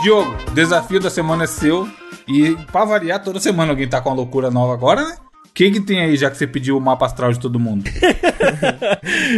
[0.01, 1.87] Diogo, o desafio da semana é seu.
[2.27, 5.17] E pra variar, toda semana alguém tá com uma loucura nova agora, né?
[5.45, 7.89] O que que tem aí, já que você pediu o mapa astral de todo mundo?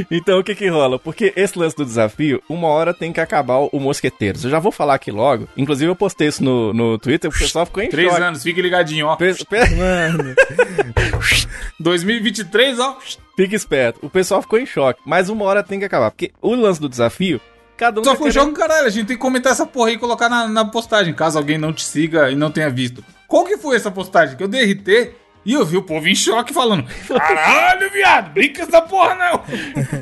[0.10, 1.00] Então o que que rola?
[1.00, 4.44] Porque esse lance do desafio, uma hora tem que acabar o Mosqueteiros.
[4.44, 5.48] Eu já vou falar aqui logo.
[5.56, 8.22] Inclusive eu postei isso no, no Twitter, o pessoal ficou em Três choque.
[8.22, 9.16] anos, fique ligadinho, ó.
[9.16, 10.36] Pe- pe- Mano,
[11.80, 12.98] 2023, ó.
[13.36, 14.00] Fique esperto.
[14.06, 15.02] O pessoal ficou em choque.
[15.06, 16.12] Mas uma hora tem que acabar.
[16.12, 17.40] Porque o lance do desafio,
[17.82, 18.86] cada um Só tá foi querendo- jogo, caralho.
[18.86, 21.58] A gente tem que comentar essa porra aí e colocar na, na postagem, caso alguém
[21.58, 23.04] não te siga e não tenha visto.
[23.28, 24.38] Qual que foi essa postagem?
[24.38, 25.14] Que eu dei RT
[25.44, 29.44] e eu vi o povo em choque falando: Caralho, viado, brinca essa porra não.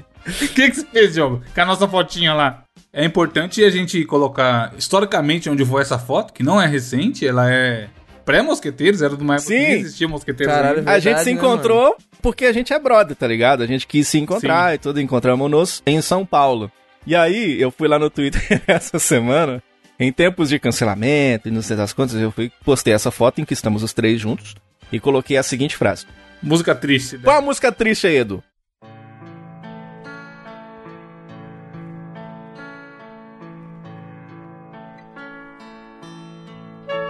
[0.27, 1.41] O que, que você fez, jogo?
[1.55, 2.63] Com a nossa fotinha lá.
[2.93, 7.51] É importante a gente colocar historicamente onde foi essa foto, que não é recente, ela
[7.51, 7.87] é
[8.25, 9.65] pré-mosqueteiros, era de uma época Sim.
[9.65, 10.91] que existia mosqueteiros Caralho, ainda.
[10.91, 13.63] A gente Verdade, se né, encontrou porque a gente é brother, tá ligado?
[13.63, 14.75] A gente quis se encontrar Sim.
[14.75, 15.01] e tudo.
[15.01, 16.71] Encontramos-nos em São Paulo.
[17.05, 19.63] E aí, eu fui lá no Twitter essa semana,
[19.99, 23.45] em tempos de cancelamento e não sei das quantas, eu fui, postei essa foto em
[23.45, 24.55] que estamos os três juntos
[24.91, 26.05] e coloquei a seguinte frase.
[26.41, 27.17] Música triste.
[27.17, 27.23] né?
[27.23, 28.43] Qual a música triste aí, Edu?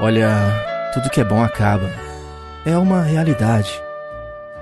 [0.01, 0.29] Olha,
[0.93, 1.91] tudo que é bom acaba.
[2.65, 3.69] É uma realidade.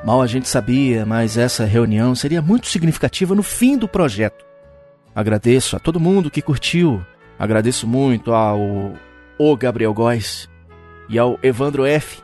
[0.04, 4.47] Mal a gente sabia, mas essa reunião seria muito significativa no fim do projeto.
[5.18, 7.04] Agradeço a todo mundo que curtiu.
[7.40, 8.94] Agradeço muito ao
[9.36, 10.48] O Gabriel Góes
[11.10, 12.20] e ao Evandro F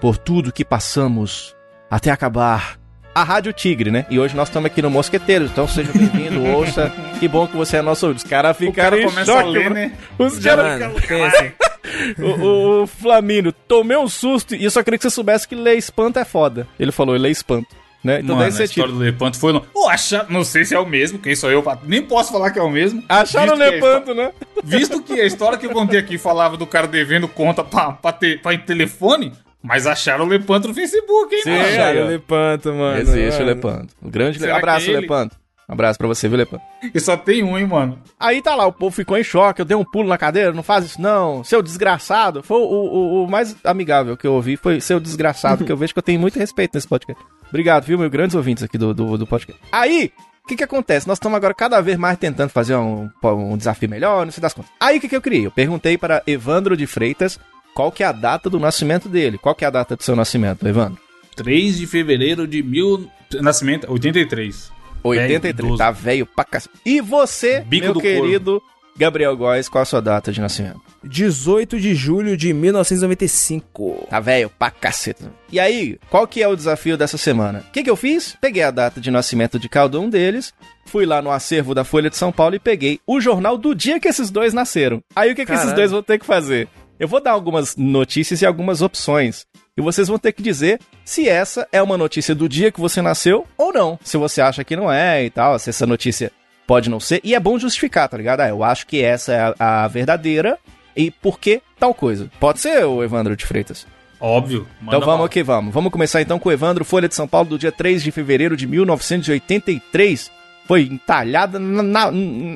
[0.00, 1.54] por tudo que passamos
[1.90, 2.78] até acabar
[3.14, 4.06] a Rádio Tigre, né?
[4.08, 6.90] E hoje nós estamos aqui no Mosqueteiros, então seja bem-vindo, ouça.
[7.20, 8.24] Que bom que você é nosso ouvinte.
[8.24, 9.92] Os caras ficaram cara em choque, ler, né?
[10.18, 10.80] Os caras...
[10.80, 11.52] mano, pensa.
[12.18, 15.54] O, o, o Flamínio, tomei um susto e eu só queria que você soubesse que
[15.54, 16.66] ler espanto é foda.
[16.78, 17.81] Ele falou, ler espanto.
[18.02, 18.20] Né?
[18.20, 18.98] Então Mano, daí a você história tira.
[18.98, 19.52] do Lepanto foi...
[19.52, 19.64] No...
[19.74, 20.26] Oh, acha...
[20.28, 21.64] Não sei se é o mesmo, quem sou eu?
[21.84, 23.02] Nem posso falar que é o mesmo.
[23.08, 24.32] Acharam o a Lepanto, né?
[24.64, 28.12] Visto que a história que eu contei aqui falava do cara devendo conta pra, pra,
[28.12, 31.50] ter, pra telefone, mas acharam o Lepanto no Facebook, hein, Sim.
[31.50, 31.64] mano?
[31.64, 32.98] Acharam o Lepanto, mano.
[33.00, 33.46] Existe o mano.
[33.46, 33.94] Lepanto.
[34.02, 34.38] Um grande.
[34.40, 35.00] Será abraço, é ele?
[35.02, 35.36] Lepanto.
[35.68, 36.62] Um abraço pra você, viu, Lepanto?
[36.92, 37.98] E só tem um, hein, mano.
[38.18, 40.62] Aí tá lá, o povo ficou em choque, eu dei um pulo na cadeira, não
[40.62, 42.42] faz isso não, seu desgraçado.
[42.42, 45.92] Foi o, o, o mais amigável que eu ouvi, foi seu desgraçado, que eu vejo
[45.94, 47.22] que eu tenho muito respeito nesse podcast.
[47.52, 49.60] Obrigado, viu, meus grandes ouvintes aqui do, do, do podcast.
[49.70, 50.10] Aí,
[50.42, 51.06] o que que acontece?
[51.06, 54.54] Nós estamos agora cada vez mais tentando fazer um, um desafio melhor, não sei das
[54.54, 54.72] contas.
[54.80, 55.44] Aí, o que que eu criei?
[55.44, 57.38] Eu perguntei para Evandro de Freitas
[57.74, 59.36] qual que é a data do nascimento dele.
[59.36, 60.98] Qual que é a data do seu nascimento, Evandro?
[61.36, 63.06] 3 de fevereiro de mil...
[63.34, 64.72] Nascimento, 83.
[65.02, 65.76] 83, idoso.
[65.76, 66.74] tá velho pra cacete.
[66.86, 68.62] E você, Bico meu do querido
[68.96, 70.80] Gabriel Góes, qual a sua data de nascimento?
[71.02, 74.06] 18 de julho de 1995.
[74.08, 75.24] Tá velho pra cacete.
[75.50, 77.64] E aí, qual que é o desafio dessa semana?
[77.68, 78.36] O que, que eu fiz?
[78.40, 80.52] Peguei a data de nascimento de cada um deles,
[80.86, 83.98] fui lá no acervo da Folha de São Paulo e peguei o jornal do dia
[83.98, 85.02] que esses dois nasceram.
[85.16, 86.68] Aí o que, que esses dois vão ter que fazer?
[87.00, 89.46] Eu vou dar algumas notícias e algumas opções.
[89.76, 93.00] E vocês vão ter que dizer se essa é uma notícia do dia que você
[93.00, 93.98] nasceu ou não.
[94.04, 96.30] Se você acha que não é e tal, se essa notícia
[96.72, 97.20] pode não ser.
[97.22, 98.40] E é bom justificar, tá ligado?
[98.40, 100.58] Ah, eu acho que essa é a, a verdadeira
[100.96, 102.30] e por que tal coisa.
[102.40, 103.86] Pode ser, o Evandro de Freitas?
[104.18, 104.66] Óbvio.
[104.80, 105.28] Então vamos bala.
[105.28, 105.74] que vamos.
[105.74, 108.56] Vamos começar então com o Evandro, Folha de São Paulo, do dia 3 de fevereiro
[108.56, 110.30] de 1983.
[110.66, 112.10] Foi entalhada na, na,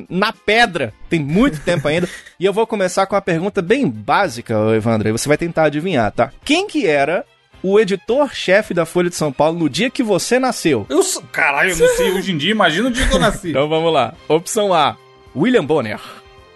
[0.09, 0.91] na pedra.
[1.07, 2.09] Tem muito tempo ainda.
[2.39, 5.09] E eu vou começar com uma pergunta bem básica, Evandro.
[5.09, 6.31] E você vai tentar adivinhar, tá?
[6.43, 7.23] Quem que era
[7.63, 10.85] o editor-chefe da Folha de São Paulo no dia que você nasceu?
[10.89, 11.21] Eu sou...
[11.31, 12.51] Caralho, eu não sei hoje em dia.
[12.51, 13.49] Imagina o dia que eu nasci.
[13.57, 14.13] Então vamos lá.
[14.27, 14.97] Opção A,
[15.35, 15.99] William Bonner.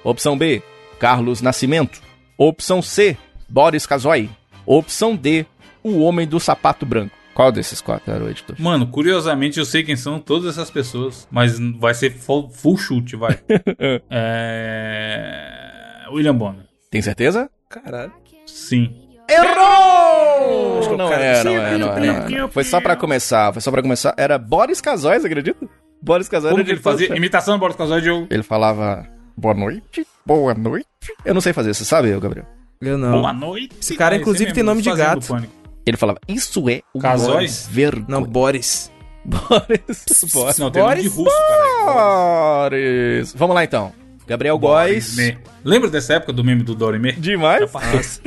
[0.04, 0.62] Opção B,
[1.00, 2.02] Carlos Nascimento.
[2.38, 4.30] Opção C, Boris Casoy.
[4.66, 5.46] Opção D,
[5.84, 7.16] o Homem do Sapato Branco.
[7.34, 8.56] Qual desses quatro era o editor?
[8.60, 13.16] Mano, curiosamente eu sei quem são todas essas pessoas, mas vai ser full, full chute,
[13.16, 13.40] vai.
[14.10, 16.04] é...
[16.12, 16.66] William Bonner.
[16.90, 17.50] Tem certeza?
[17.70, 18.12] Caralho.
[18.46, 19.11] Sim.
[19.32, 20.80] Errou!
[20.80, 22.48] Acho que o Não cara- é, não é, não é, não é.
[22.50, 24.13] Foi só pra começar, foi só pra começar.
[24.17, 24.82] Era Boris
[25.20, 25.67] você acredita?
[26.02, 27.15] Boris Casoy Como que ele fazia?
[27.15, 28.28] Imitação do Boris de eu...
[28.30, 30.88] Ele falava boa noite, boa noite.
[31.24, 32.46] Eu não sei fazer, você sabe, Gabriel?
[32.82, 33.22] Eu não.
[33.22, 33.76] Boa noite.
[33.80, 35.28] Esse cara, inclusive, mesmo, tem nome de gato.
[35.86, 37.48] Ele falava, isso é Casoy?
[37.70, 38.06] vergonha.
[38.08, 38.91] Não, Boris.
[39.24, 40.26] Boris.
[40.34, 40.58] Boris.
[40.60, 41.38] Não, tem nome de Boris russo,
[41.86, 42.70] cara.
[42.70, 43.34] Boris.
[43.36, 43.94] Vamos lá então.
[44.32, 45.15] Gabriel Góes.
[45.15, 45.38] Dorime.
[45.63, 47.12] Lembra dessa época do meme do Dorime?
[47.13, 47.70] Demais.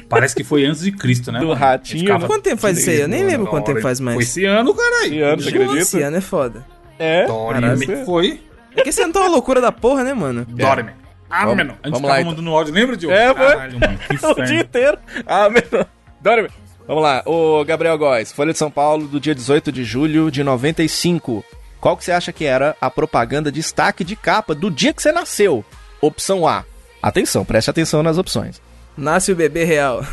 [0.09, 1.41] Parece que foi antes de Cristo, né?
[1.41, 1.59] Do mano?
[1.59, 2.27] ratinho, Ficava-?
[2.27, 3.01] Quanto tempo faz isso aí?
[3.01, 4.21] Eu nem lembro quanto tempo faz Foi mais.
[4.21, 5.07] esse ano, caralho.
[5.15, 5.79] Esse ano, você acredita?
[5.79, 6.67] Esse ano é foda.
[6.99, 7.27] É.
[7.27, 7.87] Dorime.
[7.87, 8.05] Caralho.
[8.07, 8.41] Foi.
[8.77, 10.45] É que esse ano tá uma loucura da porra, né, mano?
[10.49, 10.91] Dorime.
[11.31, 11.71] Ah, Vamos- mano.
[11.83, 12.75] A gente vamos ficava mandando áudio.
[12.75, 13.17] Lembra, Diogo?
[13.17, 13.47] É, foi.
[13.47, 13.99] Caralho, mano.
[13.99, 14.99] Que O dia inteiro.
[15.27, 15.87] Ah, meu.
[16.21, 16.49] Dorme.
[16.87, 17.23] Vamos lá.
[17.25, 21.43] O Gabriel Góes, Folha de São Paulo, do dia 18 de julho de 95.
[21.81, 25.11] Qual que você acha que era a propaganda destaque de capa do dia que você
[25.13, 25.65] nasceu?
[26.07, 26.65] Opção A.
[27.03, 28.61] Atenção, preste atenção nas opções.
[28.97, 30.01] Nasce o bebê real.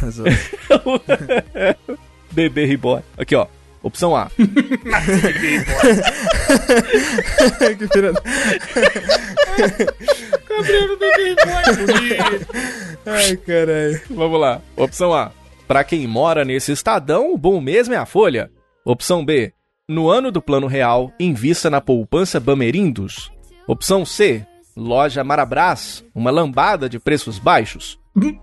[2.31, 3.03] Bebê Reborn.
[3.17, 3.45] Aqui, ó.
[3.83, 4.29] Opção A.
[7.77, 8.21] que filha da-
[13.05, 14.01] Ai, caralho.
[14.09, 14.61] Vamos lá.
[14.77, 15.31] Opção A.
[15.67, 18.51] Pra quem mora nesse estadão, o bom mesmo é a Folha.
[18.85, 19.53] Opção B.
[19.89, 23.31] No ano do Plano Real, invista na poupança Bamerindos.
[23.67, 24.45] Opção C.
[24.75, 27.99] Loja Marabras, uma lambada de preços baixos.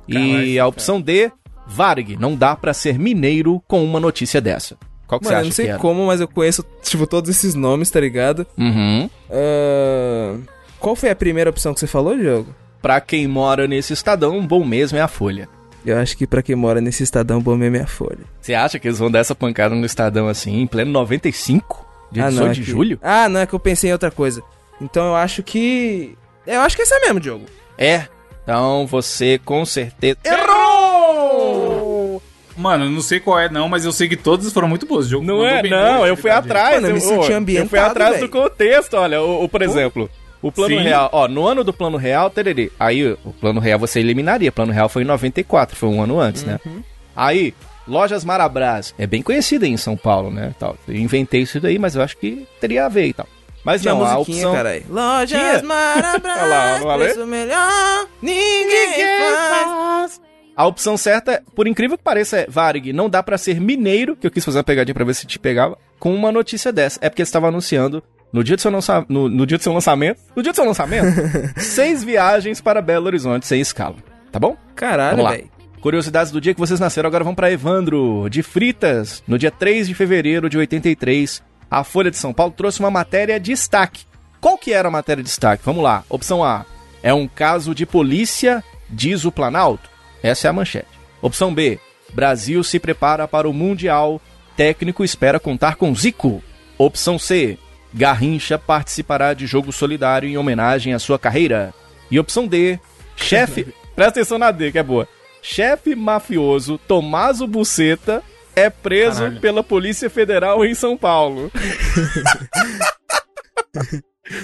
[0.06, 1.30] E a opção D.
[1.66, 4.76] Varg, não dá pra ser mineiro com uma notícia dessa.
[5.06, 5.78] Qual que Mano, eu você não acha sei que era?
[5.78, 8.46] como, mas eu conheço, tipo, todos esses nomes, tá ligado?
[8.56, 9.08] Uhum.
[9.30, 10.40] Ahn,
[10.78, 12.54] Qual foi a primeira opção que você falou, Diogo?
[12.80, 15.48] Pra quem mora nesse estadão, bom mesmo é a Folha.
[15.84, 18.18] Eu acho que pra quem mora nesse estadão, bom mesmo é a folha.
[18.40, 21.86] Você acha que eles vão dar essa pancada no estadão assim, em pleno 95?
[22.12, 22.98] Dia ah, 18 não, é de que- julho?
[23.02, 24.42] Ah, não, é que eu pensei em outra coisa.
[24.80, 26.16] Então eu acho que...
[26.46, 27.44] Eu acho que esse é mesmo, Diogo.
[27.76, 28.04] É.
[28.42, 30.18] Então você com certeza.
[30.24, 32.22] Errou!
[32.56, 35.06] Mano, eu não sei qual é, não, mas eu sei que todas foram muito boas.
[35.06, 35.62] O jogo Não é?
[35.62, 36.74] bem Não, boas, eu fui atrás.
[36.76, 38.26] Mano, eu me senti Eu fui atrás velho.
[38.26, 39.22] do contexto, olha.
[39.22, 40.10] O, o- por exemplo,
[40.42, 40.82] o plano Sim.
[40.82, 41.08] real.
[41.12, 42.72] Ó, no ano do plano real, tererê.
[42.80, 44.48] Aí o plano real você eliminaria.
[44.48, 46.58] O plano real foi em 94, foi um ano antes, né?
[46.66, 46.82] Uhum.
[47.14, 47.54] Aí,
[47.86, 48.92] Lojas Marabras.
[48.98, 50.52] É bem conhecida aí em São Paulo, né?
[50.58, 50.76] Tal.
[50.88, 53.26] Eu inventei isso daí, mas eu acho que teria a ver e tal.
[53.68, 54.54] Mas Tinha não, a opção.
[54.54, 54.82] caralho.
[54.88, 57.08] Lojas lá, Marabras, não falei?
[57.08, 60.20] preço melhor, ninguém faz.
[60.56, 64.26] A opção certa, por incrível que pareça, é Varig, não dá pra ser mineiro, que
[64.26, 66.98] eu quis fazer uma pegadinha pra ver se te pegava, com uma notícia dessa.
[67.02, 68.02] É porque eles estavam anunciando,
[68.32, 69.04] no dia, do seu lança...
[69.06, 71.06] no, no dia do seu lançamento, no dia do seu lançamento,
[71.60, 73.96] seis viagens para Belo Horizonte sem escala.
[74.32, 74.56] Tá bom?
[74.74, 75.32] Caralho, lá.
[75.32, 75.50] velho.
[75.82, 79.22] Curiosidades do dia que vocês nasceram, agora vamos pra Evandro, de Fritas.
[79.28, 83.38] No dia 3 de fevereiro de 83, a Folha de São Paulo trouxe uma matéria
[83.38, 84.04] de destaque.
[84.40, 85.62] Qual que era a matéria de destaque?
[85.64, 86.04] Vamos lá.
[86.08, 86.64] Opção A.
[87.02, 89.90] É um caso de polícia, diz o Planalto.
[90.22, 90.88] Essa é a manchete.
[91.20, 91.78] Opção B.
[92.12, 94.20] Brasil se prepara para o Mundial.
[94.56, 96.42] Técnico espera contar com Zico.
[96.76, 97.58] Opção C.
[97.92, 101.74] Garrincha participará de jogo solidário em homenagem à sua carreira.
[102.10, 102.78] E opção D.
[103.16, 103.64] Chefe.
[103.94, 105.08] Presta atenção na D, que é boa.
[105.42, 108.22] Chefe mafioso Tomaso Buceta
[108.58, 109.40] é preso Caralho.
[109.40, 111.50] pela Polícia Federal em São Paulo.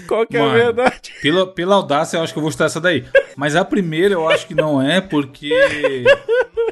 [0.09, 0.55] Qual que é a Mano.
[0.57, 1.13] verdade?
[1.21, 3.05] Pela, pela audácia, eu acho que eu vou chutar essa daí.
[3.37, 5.53] Mas a primeira eu acho que não é, porque.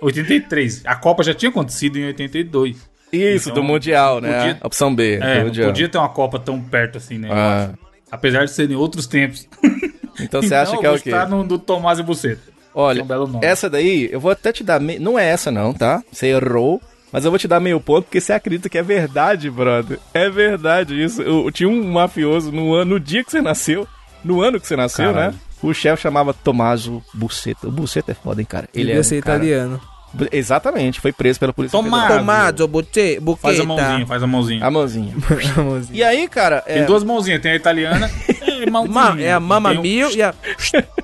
[0.00, 0.82] 83.
[0.86, 2.90] A Copa já tinha acontecido em 82.
[3.12, 4.38] Isso, Então, do Mundial, né?
[4.38, 5.18] podia- Opção B.
[5.20, 5.66] É, mundial.
[5.68, 7.28] podia ter uma Copa tão perto assim, né?
[7.30, 7.70] Ah.
[8.10, 9.46] Apesar de serem outros tempos.
[10.20, 11.10] Então você acha que é o quê?
[11.10, 12.42] Tá no do Tomás e Buceta.
[12.74, 14.78] Olha, É um essa daí, eu vou até te dar.
[14.78, 14.98] Me...
[14.98, 16.02] Não é essa, não, tá?
[16.12, 16.82] Você errou.
[17.12, 19.98] Mas eu vou te dar meio ponto porque você acredita que é verdade, brother.
[20.14, 21.20] É verdade isso.
[21.22, 23.86] Eu, eu tinha um mafioso no, ano, no dia que você nasceu.
[24.24, 25.32] No ano que você nasceu, Caralho.
[25.32, 25.38] né?
[25.62, 27.68] O chefe chamava Tomaso Buceta.
[27.68, 28.68] O Buceta é foda, hein, cara?
[28.74, 29.80] Ele é ia ser um cara- italiano.
[30.30, 31.72] Exatamente, foi preso pela polícia.
[31.78, 33.40] Tomado, buche, buqueta.
[33.42, 34.64] Faz a mãozinha, faz a mãozinha.
[34.66, 35.14] A mãozinha.
[35.56, 35.98] Mãozinha.
[35.98, 38.10] E aí, cara, Tem é, duas mãozinhas, tem a italiana
[38.46, 38.92] e a mãozinha.
[38.94, 40.34] Ma- é a Mama Tem um- e a...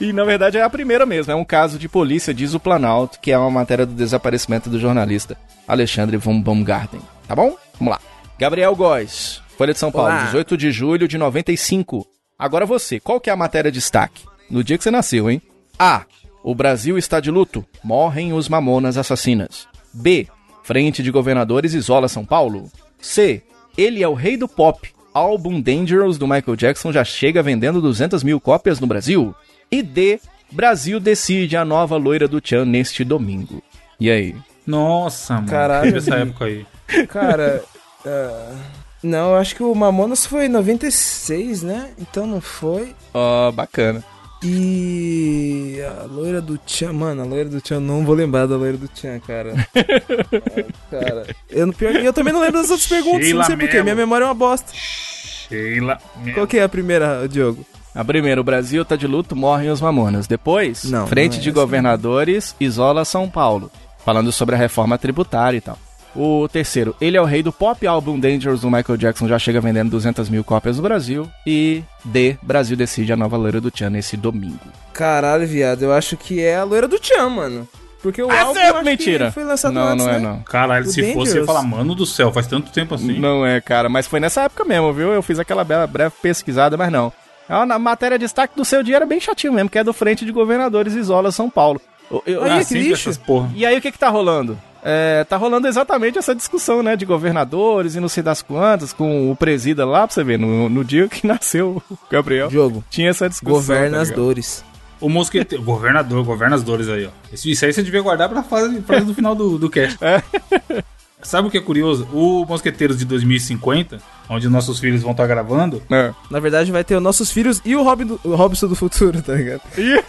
[0.00, 3.18] E na verdade é a primeira mesmo, é um caso de polícia, diz o Planalto,
[3.20, 7.00] que é uma matéria do desaparecimento do jornalista Alexandre von Baumgarten.
[7.26, 7.56] Tá bom?
[7.78, 8.00] Vamos lá.
[8.38, 10.24] Gabriel Góes, Folha de São Paulo, Olá.
[10.24, 12.06] 18 de julho de 95.
[12.38, 14.24] Agora você, qual que é a matéria de destaque?
[14.50, 15.40] No dia que você nasceu, hein?
[15.78, 16.04] A.
[16.42, 17.64] O Brasil está de luto.
[17.82, 19.66] Morrem os mamonas assassinas.
[19.92, 20.26] B.
[20.62, 22.70] Frente de governadores isola São Paulo.
[23.00, 23.42] C.
[23.78, 24.92] Ele é o rei do pop.
[25.12, 29.34] Álbum Dangerous do Michael Jackson já chega vendendo 200 mil cópias no Brasil.
[29.74, 30.20] E D.
[30.52, 33.60] Brasil decide a nova loira do Tchan neste domingo.
[33.98, 34.36] E aí?
[34.64, 35.48] Nossa, mano.
[35.48, 36.64] Caralho, Teve essa época aí.
[37.08, 37.64] Cara,
[38.06, 38.52] ah,
[39.02, 41.90] não, eu acho que o Mamonas foi em 96, né?
[41.98, 42.94] Então não foi.
[43.12, 44.04] Ó, bacana.
[44.44, 48.76] E a loira do Tchan, mano, a loira do Tchan, não vou lembrar da loira
[48.76, 49.54] do Tchan, cara.
[49.74, 53.56] Ah, cara, eu, no pior, eu também não lembro das outras perguntas, não Sheila sei
[53.56, 54.72] porquê, minha memória é uma bosta.
[54.72, 55.98] Sheila.
[56.32, 57.66] Qual que é a primeira, Diogo?
[57.94, 60.26] A primeira, o Brasil tá de luto, morrem os mamonas.
[60.26, 63.70] Depois, Não, frente não é de essa, governadores isola São Paulo.
[64.04, 65.78] Falando sobre a reforma tributária e tal.
[66.16, 69.60] O terceiro, ele é o rei do pop álbum Dangerous do Michael Jackson, já chega
[69.60, 71.28] vendendo 200 mil cópias no Brasil.
[71.46, 74.60] E D, Brasil decide a nova loira do Tchan nesse domingo.
[74.92, 77.68] Caralho, viado, eu acho que é a loira do Tchan, mano.
[78.00, 79.26] Porque o Ah, álbum é eu acho mentira.
[79.28, 80.28] que foi lançado Não, antes, não é né?
[80.28, 80.40] não.
[80.42, 81.46] Caralho, O se fosse, eu ia Dangerous.
[81.46, 83.18] falar, mano do céu, faz tanto tempo assim.
[83.18, 85.10] Não é, cara, mas foi nessa época mesmo, viu?
[85.12, 87.12] Eu fiz aquela bela breve pesquisada, mas não.
[87.48, 89.92] É uma matéria de destaque do seu dia era bem chatinho mesmo, que é do
[89.92, 91.80] Frente de Governadores Isola São Paulo.
[92.10, 93.10] Eu- eu- Aí, Ah, que lixo.
[93.10, 93.50] essas porra.
[93.54, 94.58] E aí o que que tá rolando?
[94.86, 99.30] É, tá rolando exatamente essa discussão, né, de governadores e não sei das quantas, com
[99.30, 103.08] o presida lá, pra você ver, no, no dia que nasceu o Gabriel, Jogo, tinha
[103.08, 103.54] essa discussão.
[103.54, 104.24] governa tá as ligado?
[104.26, 104.64] dores.
[105.00, 107.10] O mosqueteiro, governador, governa as dores aí, ó.
[107.32, 109.98] Isso, isso aí você devia guardar pra fase, frase do final do, do cast.
[110.02, 110.22] É.
[111.24, 112.06] Sabe o que é curioso?
[112.12, 116.12] O Mosqueteiros de 2050, onde nossos filhos vão estar gravando, É.
[116.30, 119.20] Na verdade vai ter os nossos filhos e o, Robin do, o Robson do futuro,
[119.22, 119.62] tá ligado?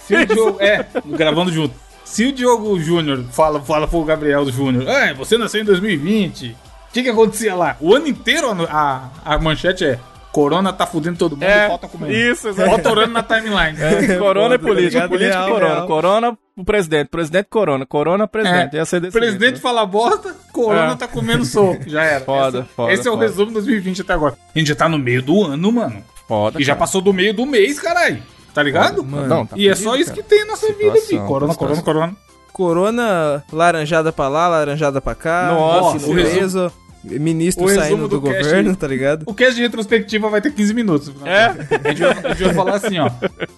[0.05, 0.57] se o Diogo.
[0.61, 1.73] É, gravando junto.
[2.03, 6.49] Se o Diogo Júnior fala, fala pro Gabriel Júnior, é, você nasceu em 2020.
[6.51, 6.55] O
[6.93, 7.75] que que acontecia lá?
[7.79, 9.99] O ano inteiro a, a manchete é
[10.31, 12.11] Corona tá fudendo todo mundo É, e falta comendo.
[12.13, 12.75] isso, exatamente.
[12.83, 13.77] Falta orando na timeline.
[14.19, 15.73] Corona é Foda, tá política, política Real, corona.
[15.75, 15.87] real.
[15.87, 18.75] Corona, o presidente, presidente corona, corona, presidente.
[18.75, 18.79] É.
[18.79, 19.61] Ia ser desse Presidente jeito, né?
[19.61, 20.95] fala bosta, Corona É.
[20.95, 21.83] tá comendo soco.
[21.87, 22.23] Já era.
[22.25, 23.25] Foda, esse, foda, Esse é o foda.
[23.25, 24.35] resumo de 2020 até agora.
[24.55, 26.03] A gente já tá no meio do ano, mano.
[26.27, 26.79] Foda, E já cara.
[26.79, 28.21] passou do meio do mês, caralho.
[28.53, 29.03] Tá ligado?
[29.03, 30.21] Mano, Não, tá e é só isso cara.
[30.23, 31.25] que tem na nossa vida, Situação, filho.
[31.25, 31.83] Corona, corona, situação.
[31.83, 32.15] corona.
[32.53, 35.49] Corona laranjada pra lá, laranjada pra cá.
[35.53, 36.71] Nossa, o resumo-
[37.05, 39.23] ministro o resumo saindo do, do cast- governo, tá ligado?
[39.25, 41.11] O cast de retrospectiva vai ter 15 minutos.
[41.25, 41.45] É?
[41.45, 43.09] A gente, vai, a gente vai falar assim, ó.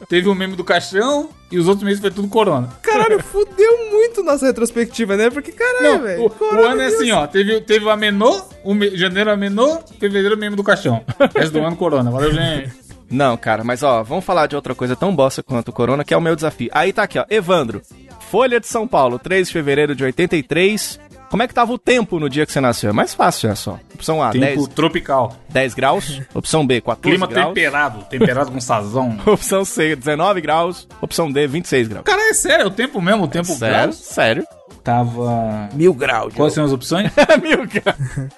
[0.09, 2.69] Teve o meme do caixão e os outros meses foi tudo corona.
[2.81, 5.29] Caralho, fudeu muito nossa retrospectiva, né?
[5.29, 6.21] Porque, caralho, velho.
[6.23, 7.25] o, o ano é assim, ó.
[7.27, 11.03] Teve, teve o Amenô, o me- janeiro Amenô, fevereiro meme do caixão.
[11.35, 12.11] Resto do ano corona.
[12.11, 12.71] Valeu, gente.
[13.09, 16.13] Não, cara, mas ó, vamos falar de outra coisa tão bosta quanto o Corona, que
[16.13, 16.69] é o meu desafio.
[16.73, 17.81] Aí tá aqui, ó, Evandro,
[18.29, 20.99] Folha de São Paulo, 3 de fevereiro de 83.
[21.29, 22.89] Como é que tava o tempo no dia que você nasceu?
[22.89, 23.79] É mais fácil, é só.
[23.93, 25.35] Opção A, Tempo 10, tropical.
[25.49, 26.21] 10 graus.
[26.33, 27.47] Opção B, 14 Clima graus.
[27.49, 28.05] temperado.
[28.09, 29.17] Temperado com sazão.
[29.27, 30.87] Opção C, 19 graus.
[31.01, 32.05] Opção D, 26 graus.
[32.05, 33.75] Cara, é sério, é o tempo mesmo, o tempo Sério?
[33.77, 33.95] graus.
[33.97, 34.47] Sério?
[34.83, 35.69] Tava.
[35.73, 36.33] Mil graus.
[36.33, 37.11] Quais são as opções?
[37.43, 37.97] Mil graus.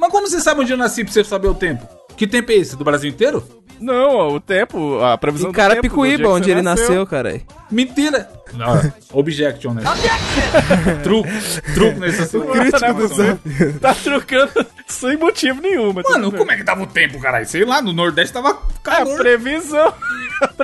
[0.00, 1.86] Mas como você sabe onde eu nasci pra você saber o tempo?
[2.16, 2.76] Que tempo é esse?
[2.76, 3.46] Do Brasil inteiro?
[3.80, 7.42] Não, o tempo, a previsão do tempo dia Carapicuíba, que onde ele nasceu, caralho.
[7.70, 8.28] Mentira!
[8.54, 8.80] Não,
[9.12, 9.82] objection, né?
[11.02, 11.28] truco.
[11.74, 12.46] Truco nesse assunto.
[12.52, 13.38] Crítico do Zé.
[13.80, 15.92] Tá trocando sem motivo nenhum.
[15.92, 17.46] mas Mano, como é que tava o tempo, caralho?
[17.46, 19.18] Sei lá, no Nordeste tava A calor.
[19.18, 19.92] previsão.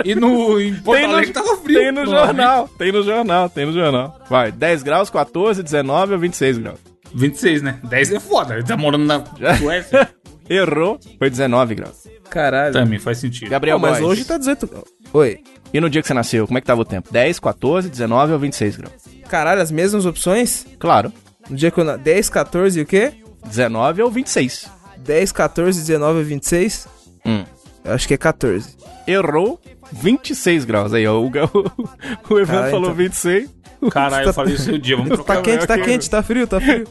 [0.05, 1.79] E no, em Porto Tem no, Alegre tava frio.
[1.81, 4.21] tem no jornal, tem no jornal, tem no jornal.
[4.29, 6.79] Vai, 10 graus, 14, 19 ou 26 graus.
[7.15, 7.79] 26, né?
[7.85, 8.55] 10 é foda.
[8.55, 10.09] Ele tá morando na Suécia.
[10.55, 12.07] Errou, foi 19 graus.
[12.31, 12.73] Caralho.
[12.73, 13.51] Também faz sentido.
[13.51, 14.11] Gabriel, Pô, mas Góes.
[14.19, 14.69] hoje tá 18.
[15.13, 15.41] Oi.
[15.73, 17.09] E no dia que você nasceu, como é que tava o tempo?
[17.13, 18.95] 10, 14, 19 ou 26 graus?
[19.29, 20.67] Caralho, as mesmas opções?
[20.79, 21.13] Claro,
[21.49, 21.97] No dia que eu na...
[21.97, 23.15] 10, 14 e o quê?
[23.47, 24.69] 19 ou 26.
[24.99, 26.89] 10, 14, 19 e 26?
[27.25, 27.45] Hum.
[27.85, 28.77] Eu acho que é 14.
[29.07, 30.93] Errou, 26 graus.
[30.95, 31.31] Aí, ó, o, o,
[32.35, 32.95] o Evandro Ah, falou então.
[32.95, 33.51] 26.
[33.91, 34.97] Caralho, eu falei isso no dia.
[34.97, 35.85] Vamos trocar Tá quente, tá aqui.
[35.85, 36.85] quente, tá frio, tá frio.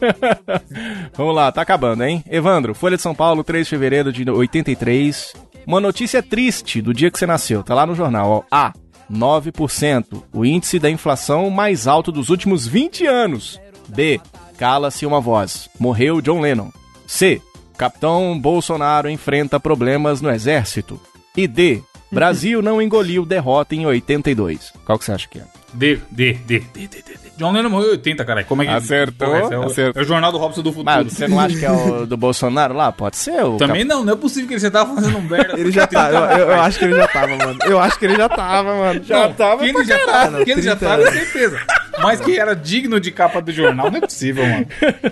[1.15, 2.23] Vamos lá, tá acabando, hein?
[2.29, 5.33] Evandro, Folha de São Paulo, 3 de fevereiro de 83.
[5.65, 8.43] Uma notícia triste do dia que você nasceu, tá lá no jornal, ó.
[8.55, 8.73] A.
[9.11, 13.59] 9%, o índice da inflação mais alto dos últimos 20 anos.
[13.89, 14.19] B.
[14.57, 15.69] Cala-se uma voz.
[15.79, 16.69] Morreu John Lennon.
[17.05, 17.41] C.
[17.77, 20.99] Capitão Bolsonaro enfrenta problemas no exército.
[21.35, 21.81] E D.
[22.11, 24.71] Brasil não engoliu derrota em 82.
[24.85, 25.43] Qual que você acha que é?
[25.73, 27.01] D, D, D, D, D, D.
[27.37, 28.45] John Lennon morreu em 80, caralho.
[28.45, 30.01] Como é que Acertou, Porra, esse é, o, acertou.
[30.01, 30.85] é o jornal do Robson do futuro.
[30.85, 32.91] Mas você não acha que é o do Bolsonaro lá?
[32.91, 35.59] Pode ser o Também não, não é possível que ele já tava fazendo um merda.
[35.59, 37.59] Ele já tá, eu, eu- eu acho que ele já tava, mano.
[37.65, 39.03] Eu acho que ele já tava, mano.
[39.03, 40.31] Já Não, tava que ele pra já caralho.
[40.31, 41.59] tava, que ele já 30 tava, é certeza.
[42.03, 44.67] Mas que era digno de capa do jornal, não é possível, mano.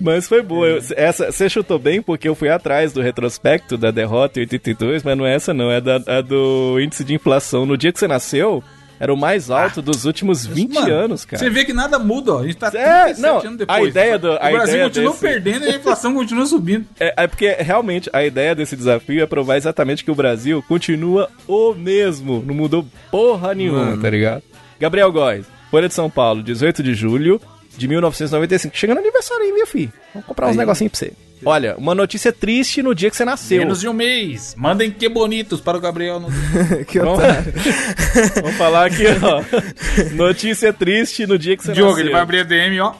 [0.00, 0.66] Mas foi boa.
[0.68, 5.02] Eu- essa, você chutou bem porque eu fui atrás do retrospecto da derrota em 82,
[5.02, 7.66] mas não é essa não, é da, a do índice de inflação.
[7.66, 8.62] No dia que você nasceu,
[9.04, 11.42] era o mais alto dos últimos 20 Mano, anos, cara.
[11.42, 12.40] Você vê que nada muda, ó.
[12.40, 13.78] A gente tá É, 37 não, anos depois.
[13.78, 16.86] a ideia do- a o Brasil continua desse- perdendo e a inflação continua subindo.
[16.98, 21.28] É, é porque realmente a ideia desse desafio é provar exatamente que o Brasil continua
[21.46, 22.42] o mesmo.
[22.46, 24.02] Não mudou porra nenhuma, Mano.
[24.02, 24.42] tá ligado?
[24.80, 27.40] Gabriel Góes, Folha de São Paulo, 18 de julho
[27.76, 28.76] de 1995.
[28.76, 29.92] Chegando aniversário aí, meu filho.
[30.12, 31.12] Vamos comprar uns negocinhos pra você.
[31.44, 33.58] Olha, uma notícia triste no dia que você nasceu.
[33.58, 34.54] Menos de um mês.
[34.56, 36.20] Mandem que bonitos para o Gabriel.
[36.20, 36.28] No...
[36.86, 37.52] que Vamos, otário.
[38.42, 40.14] vamos falar aqui, ó.
[40.14, 42.04] Notícia triste no dia que você Diogo, nasceu.
[42.04, 42.94] ele vai abrir a DM, ó.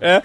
[0.00, 0.22] É.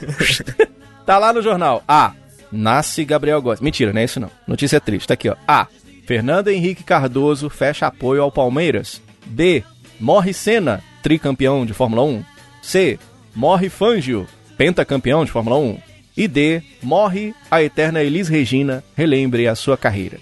[1.06, 1.84] tá lá no jornal.
[1.88, 2.14] A.
[2.52, 3.60] Nasce Gabriel Góes.
[3.60, 4.30] Mentira, não é isso não.
[4.48, 5.08] Notícia triste.
[5.08, 5.36] Tá aqui, ó.
[5.48, 5.68] A.
[6.06, 9.02] Fernando Henrique Cardoso fecha apoio ao Palmeiras.
[9.26, 9.64] B.
[10.00, 12.24] Morre Senna, tricampeão de Fórmula 1.
[12.62, 13.00] C.
[13.36, 15.93] Morre Fangio, pentacampeão de Fórmula 1.
[16.16, 16.62] E D.
[16.82, 20.18] Morre a eterna Elis Regina, relembre a sua carreira.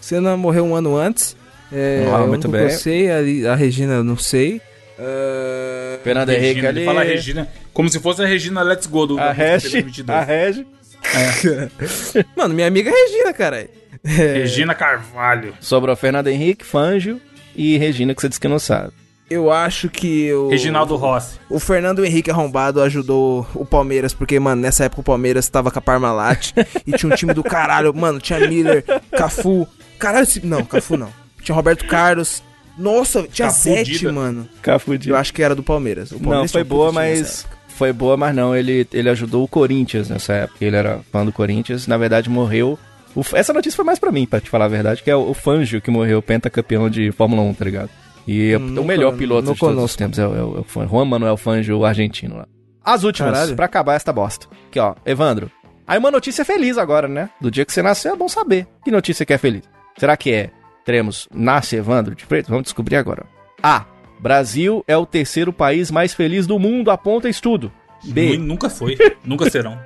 [0.00, 1.36] Senna morreu um ano antes.
[1.72, 2.62] É, Ah, muito bem.
[2.62, 4.60] Eu sei, a, a Regina eu não sei.
[4.98, 6.78] Ah, Fernando Henrique ali.
[6.80, 9.70] ele fala Regina, como se fosse a Regina Let's Go do A Regi.
[9.82, 10.18] 2022.
[10.18, 10.66] A Regi.
[12.36, 13.68] Mano, minha amiga é Regina, cara.
[14.04, 15.54] É, Regina Carvalho.
[15.60, 17.20] Sobrou Fernando Henrique, Fangio
[17.54, 18.92] e Regina, que você disse que não sabe.
[19.28, 21.38] Eu acho que o, Reginaldo Rossi.
[21.50, 25.78] o Fernando Henrique Arrombado ajudou o Palmeiras, porque, mano, nessa época o Palmeiras tava com
[25.78, 26.52] a Parmalat
[26.86, 27.92] e tinha um time do caralho.
[27.94, 28.84] Mano, tinha Miller,
[29.16, 29.66] Cafu.
[29.98, 31.08] Caralho, esse- não, Cafu não.
[31.42, 32.42] Tinha Roberto Carlos.
[32.78, 34.12] Nossa, tinha Cafu Zete, Dida.
[34.12, 34.48] mano.
[34.62, 35.14] Cafudido.
[35.14, 36.10] Eu acho que era do Palmeiras.
[36.10, 37.46] O Não, Palmeiras foi um boa, mas.
[37.68, 38.54] Foi boa, mas não.
[38.54, 40.64] Ele, ele ajudou o Corinthians nessa época.
[40.64, 41.86] Ele era fã do Corinthians.
[41.86, 42.78] Na verdade, morreu.
[43.14, 45.30] o- essa notícia foi mais pra mim, pra te falar a verdade, que é o,
[45.30, 47.90] o Fangio que morreu, pentacampeão de Fórmula 1, tá ligado?
[48.26, 49.98] E é o melhor piloto de todos os conosco.
[49.98, 52.46] tempos é o, é o, é Juan Manuel Fangio, o argentino lá.
[52.84, 53.56] As últimas, Caralho.
[53.56, 54.46] pra acabar esta bosta.
[54.68, 55.50] Aqui, ó, Evandro.
[55.86, 57.30] Aí uma notícia feliz agora, né?
[57.40, 58.66] Do dia que você nasceu, é bom saber.
[58.84, 59.62] Que notícia que é feliz?
[59.96, 60.50] Será que é?
[60.84, 62.48] Teremos Nasce Evandro de Freitas?
[62.50, 63.24] Vamos descobrir agora.
[63.62, 63.84] A.
[64.20, 67.70] Brasil é o terceiro país mais feliz do mundo, aponta estudo.
[68.04, 68.36] B.
[68.38, 68.96] Nu- Nunca foi.
[69.24, 69.78] Nunca serão.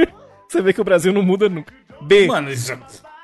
[0.48, 1.72] Você vê que o Brasil não muda nunca.
[2.02, 2.26] B.
[2.26, 2.72] Mano, isso...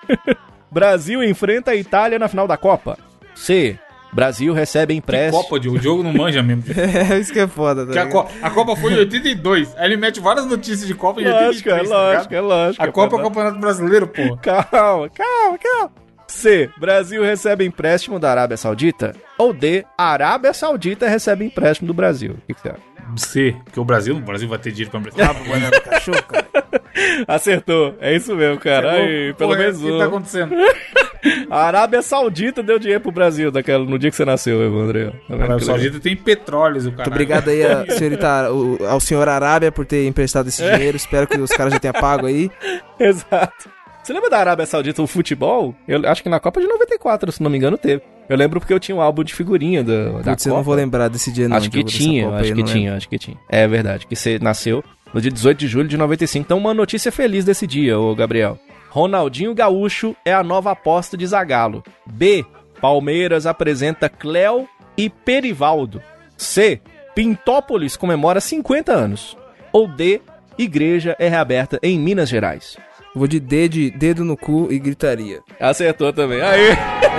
[0.71, 2.99] Brasil enfrenta a Itália na final da Copa.
[3.35, 3.79] C.
[4.13, 5.43] Brasil recebe que empréstimo.
[5.43, 5.57] Copa.
[5.57, 6.65] O Diogo não manja mesmo.
[7.13, 8.25] É, isso que é foda, tá Que a, ligado?
[8.25, 9.75] Co- a Copa foi em 82.
[9.77, 11.89] Aí ele mete várias notícias de Copa em Lógico, é 83.
[11.89, 12.35] tá lógico, ligado?
[12.35, 12.85] é lógico.
[12.85, 14.37] A Copa é o Campeonato Brasileiro, pô.
[14.43, 15.93] Calma, calma, calma.
[16.27, 16.71] C.
[16.79, 19.15] Brasil recebe empréstimo da Arábia Saudita.
[19.39, 19.85] Ou D.
[19.99, 22.33] Arábia Saudita recebe empréstimo do Brasil.
[22.33, 22.81] O que, que você acha?
[23.17, 25.35] C, porque o Brasil, o Brasil vai ter dinheiro pra emprestar.
[25.83, 26.47] Cachorro, cara.
[27.27, 27.95] Acertou.
[28.01, 28.93] É isso mesmo, cara.
[28.93, 29.99] Aí, pelo menos O que um.
[29.99, 30.55] tá acontecendo?
[31.49, 35.13] A Arábia Saudita deu dinheiro pro Brasil daquela, no dia que você nasceu, Evandro.
[35.29, 35.61] Tá A Arábia?
[35.67, 37.03] Saudita tem petróleos, o cara.
[37.05, 40.97] Muito obrigado aí a senhorita, o- ao senhor Arábia por ter emprestado esse dinheiro.
[40.97, 42.51] Espero que os caras já tenham pago aí.
[42.99, 43.71] Exato.
[44.03, 45.77] Você lembra da Arábia Saudita, o futebol?
[45.87, 48.03] Eu acho que na Copa de 94, se não me engano, teve.
[48.29, 50.57] Eu lembro porque eu tinha um álbum de figurinha da, da Putz, eu Copa.
[50.57, 51.57] não vou lembrar desse dia não.
[51.57, 52.97] acho que tinha, acho aí, que tinha, lembro.
[52.97, 53.37] acho que tinha.
[53.49, 54.83] É verdade, que você nasceu
[55.13, 56.45] no dia 18 de julho de 95.
[56.45, 58.59] Então, uma notícia feliz desse dia, ô Gabriel.
[58.91, 61.83] Ronaldinho Gaúcho é a nova aposta de Zagalo.
[62.07, 62.45] B.
[62.81, 66.03] Palmeiras apresenta Cléo e Perivaldo.
[66.37, 66.81] C.
[67.15, 69.37] Pintópolis comemora 50 anos.
[69.73, 70.21] Ou D.
[70.59, 72.77] Igreja é reaberta em Minas Gerais.
[73.15, 75.41] Vou de D de dedo no cu e gritaria.
[75.61, 76.41] Acertou também.
[76.41, 76.71] Aí.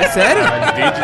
[0.02, 0.44] É sério?
[0.76, 1.02] Desde...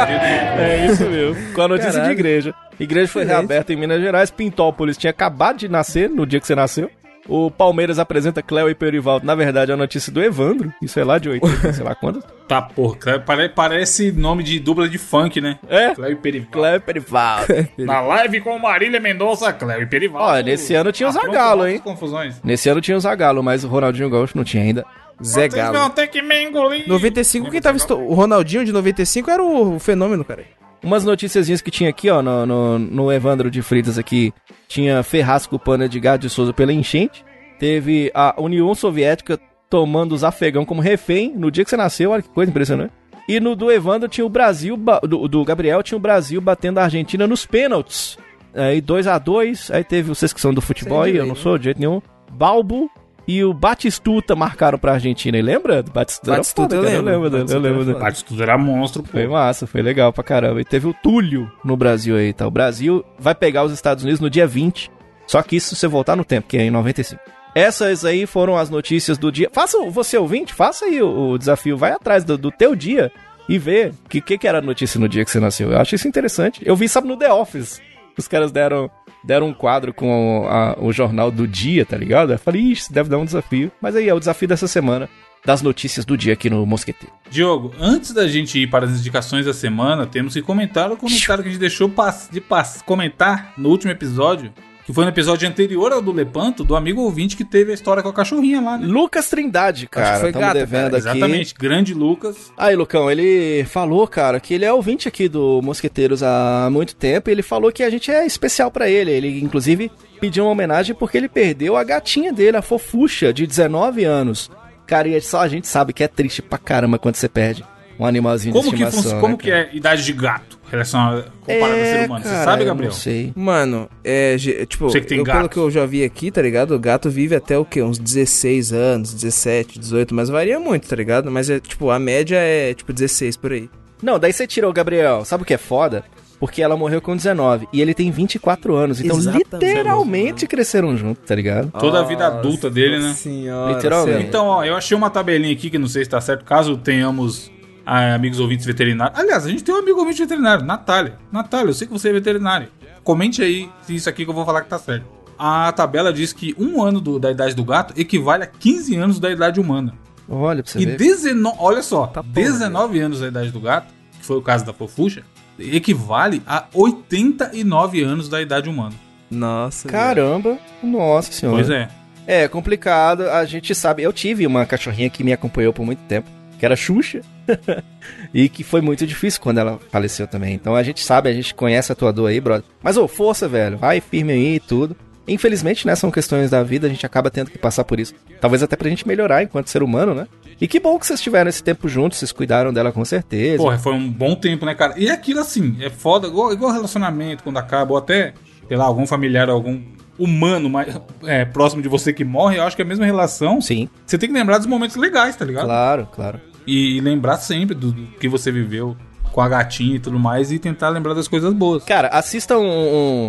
[0.62, 1.54] É isso mesmo.
[1.54, 2.16] Com a notícia Caralho.
[2.16, 2.56] de igreja.
[2.80, 4.32] Igreja foi reaberta em Minas Gerais.
[4.32, 6.90] Pintópolis tinha acabado de nascer no dia que você nasceu.
[7.30, 9.26] O Palmeiras apresenta Cléo e Perivaldo.
[9.26, 10.74] Na verdade, é a notícia do Evandro.
[10.82, 12.24] Isso é lá de 80, sei lá quando.
[12.48, 13.20] Tá, porra.
[13.20, 15.60] Pare- Parece nome de dupla de funk, né?
[15.70, 15.94] É.
[15.94, 16.52] Cléo e Perivaldo.
[16.52, 17.46] Cléo e Perivaldo.
[17.78, 20.28] Na live com Marília Mendonça, Cléo e Perivaldo.
[20.28, 21.80] Olha, nesse ano tinha o Zagallo, altas hein?
[21.80, 22.42] confusões.
[22.44, 24.84] Nesse ano tinha o Zagalo, mas o Ronaldinho Gaúcho não tinha ainda.
[25.24, 25.90] Zé Vocês vão Galo.
[25.92, 26.88] ter que me engolir.
[26.88, 27.76] 95, quem tava...
[27.78, 30.44] esto- O Ronaldinho de 95 era o fenômeno, cara.
[30.82, 34.34] Umas noticiazinhas que tinha aqui, ó, no, no, no Evandro de Fritas aqui.
[34.68, 37.26] Tinha Ferraz culpando Edgar de Souza pela enchente.
[37.60, 42.12] Teve a União Soviética tomando os afegãos como refém no dia que você nasceu.
[42.12, 42.94] Olha que coisa impressionante.
[43.28, 46.86] E no do Evandro tinha o Brasil, do, do Gabriel, tinha o Brasil batendo a
[46.86, 48.18] Argentina nos pênaltis.
[48.56, 51.36] Aí 2 a 2 aí teve vocês que são do futebol aí, de eu não
[51.36, 52.02] sou de jeito nenhum.
[52.32, 52.90] Balbo
[53.32, 55.38] e o Batistuta marcaram pra Argentina.
[55.38, 55.84] E lembra?
[55.84, 57.10] do Batistuta, era Batistuta, foda, eu lembro.
[57.14, 59.10] Eu lembro, eu Batistuta lembro era tudo era monstro, pô.
[59.12, 60.60] Foi massa, foi legal pra caramba.
[60.60, 62.48] E teve o Túlio no Brasil aí, tá?
[62.48, 64.90] O Brasil vai pegar os Estados Unidos no dia 20.
[65.28, 67.22] Só que isso se você voltar no tempo, que é em 95.
[67.54, 69.50] Essas aí foram as notícias do dia.
[69.54, 71.78] Faça, o- você ouvinte, faça aí o, o desafio.
[71.78, 73.12] Vai atrás do, do teu dia
[73.48, 75.72] e vê o que, que, que era a notícia no dia que você nasceu.
[75.72, 76.62] Eu acho isso interessante.
[76.66, 77.80] Eu vi, sabe, no The Office.
[78.18, 78.90] Os caras deram,
[79.30, 82.34] deram um quadro com a- o jornal do dia, tá ligado?
[82.34, 83.72] Eu falei, ixi, isso deve dar um desafio.
[83.80, 85.08] Mas aí é o desafio dessa semana,
[85.46, 87.14] das notícias do dia aqui no Mosqueteiro.
[87.30, 91.44] Diogo, antes da gente ir para as indicações da semana, temos que comentar o comentário
[91.44, 94.52] que a gente deixou pass- de pass- comentar no último episódio,
[94.90, 98.02] que foi no episódio anterior ao do Lepanto, do amigo ouvinte que teve a história
[98.02, 98.88] com a cachorrinha lá, né?
[98.88, 100.16] Lucas Trindade, cara.
[100.16, 100.88] que foi gata, cara.
[100.88, 100.96] aqui.
[100.96, 102.52] Exatamente, grande Lucas.
[102.58, 107.30] Aí, Lucão, ele falou, cara, que ele é ouvinte aqui do Mosqueteiros há muito tempo
[107.30, 109.12] e ele falou que a gente é especial pra ele.
[109.12, 114.04] Ele, inclusive, pediu uma homenagem porque ele perdeu a gatinha dele, a fofucha, de 19
[114.06, 114.50] anos.
[114.88, 117.64] Cara, e só a gente sabe que é triste pra caramba quando você perde
[118.00, 119.02] um animalzinho Como de que, estimação.
[119.04, 119.70] funci- né, como que cara?
[119.72, 122.24] é idade de gato relacionada comparada ao ser humano?
[122.24, 122.92] Você cara, sabe, eu Gabriel?
[122.92, 123.34] Não sei.
[123.36, 124.38] Mano, é.
[124.68, 125.50] Tipo, Você que tem eu, pelo gato.
[125.50, 126.74] que eu já vi aqui, tá ligado?
[126.76, 127.82] O gato vive até o quê?
[127.82, 131.30] Uns 16 anos, 17, 18, mas varia muito, tá ligado?
[131.30, 133.70] Mas é, tipo, a média é, tipo, 16 por aí.
[134.02, 135.26] Não, daí você tirou o Gabriel.
[135.26, 136.04] Sabe o que é foda?
[136.40, 139.02] Porque ela morreu com 19 e ele tem 24 anos.
[139.02, 139.48] Então, Exatamente.
[139.66, 141.70] literalmente cresceram juntos, tá ligado?
[141.78, 143.14] Toda a vida adulta dele, né?
[143.14, 144.24] Senhora, Literalmente.
[144.28, 147.52] Então, ó, eu achei uma tabelinha aqui que não sei se tá certo, caso tenhamos
[147.90, 149.18] amigos ouvintes veterinários.
[149.20, 151.18] Aliás, a gente tem um amigo ouvinte veterinário, Natália.
[151.32, 152.70] Natália, eu sei que você é veterinária.
[153.04, 155.06] Comente aí se isso aqui que eu vou falar que tá certo.
[155.38, 159.20] A tabela diz que um ano do- da idade do gato equivale a 15 anos
[159.20, 159.94] da idade humana.
[160.28, 160.98] Olha pra você E ver.
[160.98, 164.64] 19, olha só, Tá bom, 19 anos da idade do gato, que foi o caso
[164.66, 165.24] da fofucha,
[165.58, 168.94] equivale a 89 anos da idade humana.
[169.32, 169.88] Nossa.
[169.88, 171.58] Caramba, nossa senhora.
[171.58, 171.88] Pois é.
[172.28, 174.04] É complicado, a gente sabe.
[174.04, 176.30] Eu tive uma cachorrinha que me acompanhou por muito tempo,
[176.60, 177.22] que era Xuxa,
[178.34, 180.54] e que foi muito difícil quando ela faleceu também.
[180.54, 182.66] Então a gente sabe, a gente conhece a tua dor aí, brother.
[182.84, 184.96] Mas ô, força, velho, vai firme aí e tudo.
[185.28, 188.16] Infelizmente, né, são questões da vida, a gente acaba tendo que passar por isso.
[188.42, 190.28] Talvez até pra gente melhorar enquanto ser humano, né?
[190.60, 193.58] E que bom que vocês tiveram esse tempo juntos, vocês cuidaram dela com certeza.
[193.58, 194.96] Porra, foi um bom tempo, né, cara?
[194.98, 198.34] E aquilo assim, é foda, igual, igual relacionamento quando acaba, ou até,
[198.68, 199.80] sei lá, algum familiar, algum
[200.18, 203.62] humano mais é, próximo de você que morre, eu acho que é a mesma relação.
[203.62, 205.66] Sim, Você tem que lembrar dos momentos legais, tá ligado?
[205.66, 206.42] claro, claro.
[206.70, 208.96] E, lembrar sempre do, que você viveu
[209.32, 211.84] com a gatinha e tudo mais, e tentar lembrar das coisas boas.
[211.84, 212.64] Cara, assista um,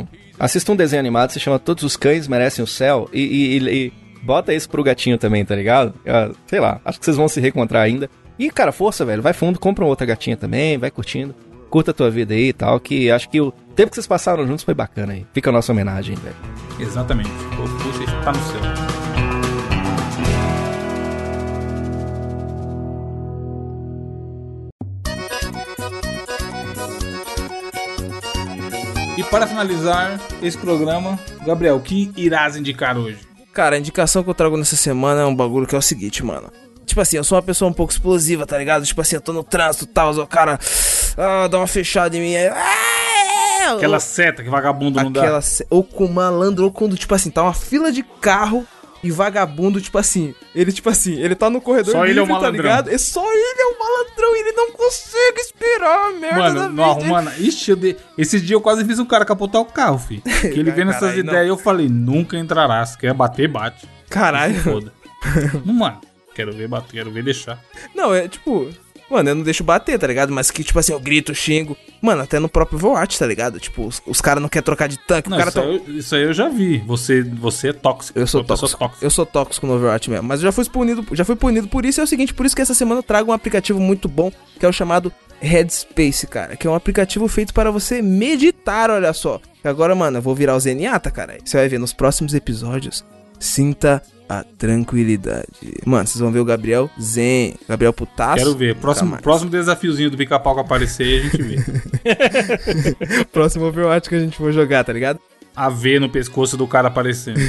[0.00, 0.06] um-
[0.38, 3.92] assista um desenho animado, se chama Todos os Cães Merecem o Céu, e, e- e-
[4.22, 5.94] bota isso pro gatinho também, tá ligado?
[6.06, 8.08] Ah, sei lá, acho que vocês vão se reencontrar ainda.
[8.38, 11.34] E, cara, força, velho, vai fundo, compra uma outra gatinha também, vai curtindo.
[11.68, 14.46] Curta a tua vida aí e tal, que acho que o tempo que vocês passaram
[14.46, 15.24] juntos foi bacana aí.
[15.32, 16.34] Fica a nossa homenagem, velho.
[16.80, 17.30] Exatamente.
[17.56, 18.89] Fofucha está no céu.
[29.30, 33.18] Para finalizar esse programa, Gabriel, o que irás indicar hoje?
[33.52, 36.24] Cara, a indicação que eu trago nessa semana é um bagulho que é o seguinte,
[36.24, 36.50] mano.
[36.86, 38.84] Tipo assim, eu sou uma pessoa um pouco explosiva, tá ligado?
[38.84, 40.58] Tipo assim, eu tô no trânsito e tal, o cara
[41.16, 42.48] ah, dá uma fechada em mim aí.
[42.48, 45.20] ah, Aquela seta que vagabundo não dá.
[45.22, 48.66] aquela se- Ou com malandro, ou quando, tipo assim, tá uma fila de carro
[49.02, 50.34] e vagabundo, tipo assim.
[50.54, 52.62] Ele, tipo assim, ele tá no corredor Só ele é o livre, tá malandrão.
[52.62, 52.90] ligado?
[52.90, 56.72] É só ele é o malandrão ele não consegue esperar a merda da Mano, vez
[56.74, 57.32] não arruma.
[57.38, 57.96] Ixi, eu dei...
[58.16, 60.22] esse dia eu quase fiz um cara capotar o carro, filho.
[60.40, 62.84] Que ele vendo essas ideias, eu falei, nunca entrará.
[62.84, 63.88] Se quer bater, bate.
[64.08, 64.54] Caralho.
[64.60, 64.92] Foda.
[65.64, 66.00] mano.
[66.34, 67.58] Quero ver bater, quero ver deixar.
[67.94, 68.70] Não, é tipo.
[69.10, 70.32] Mano, eu não deixo bater, tá ligado?
[70.32, 71.76] Mas que, tipo assim, eu grito, xingo.
[72.00, 73.58] Mano, até no próprio Voat, tá ligado?
[73.58, 75.28] Tipo, os, os caras não querem trocar de tanque.
[75.28, 75.60] Não, isso, tá.
[75.60, 76.78] aí eu, isso aí eu já vi.
[76.86, 78.18] Você, você é tóxico.
[78.18, 79.04] Eu sou pessoa tóxico.
[79.04, 80.28] Eu sou tóxico no Overwatch mesmo.
[80.28, 82.00] Mas eu já fui punido, já fui punido por isso.
[82.00, 84.32] E é o seguinte, por isso que essa semana eu trago um aplicativo muito bom,
[84.58, 86.56] que é o chamado Headspace, cara.
[86.56, 89.40] Que é um aplicativo feito para você meditar, olha só.
[89.64, 91.38] Agora, mano, eu vou virar o Zenyatta, cara.
[91.44, 93.04] Você vai ver nos próximos episódios.
[93.40, 95.48] Sinta a tranquilidade.
[95.84, 97.56] Mano, vocês vão ver o Gabriel Zen.
[97.68, 98.36] Gabriel Putaço.
[98.36, 98.76] Quero ver.
[98.76, 101.56] Próximo, próximo desafiozinho do pica-pau que aparecer a gente vê.
[103.32, 105.18] Próximo Overwatch que a gente for jogar, tá ligado?
[105.56, 107.40] A V no pescoço do cara aparecendo.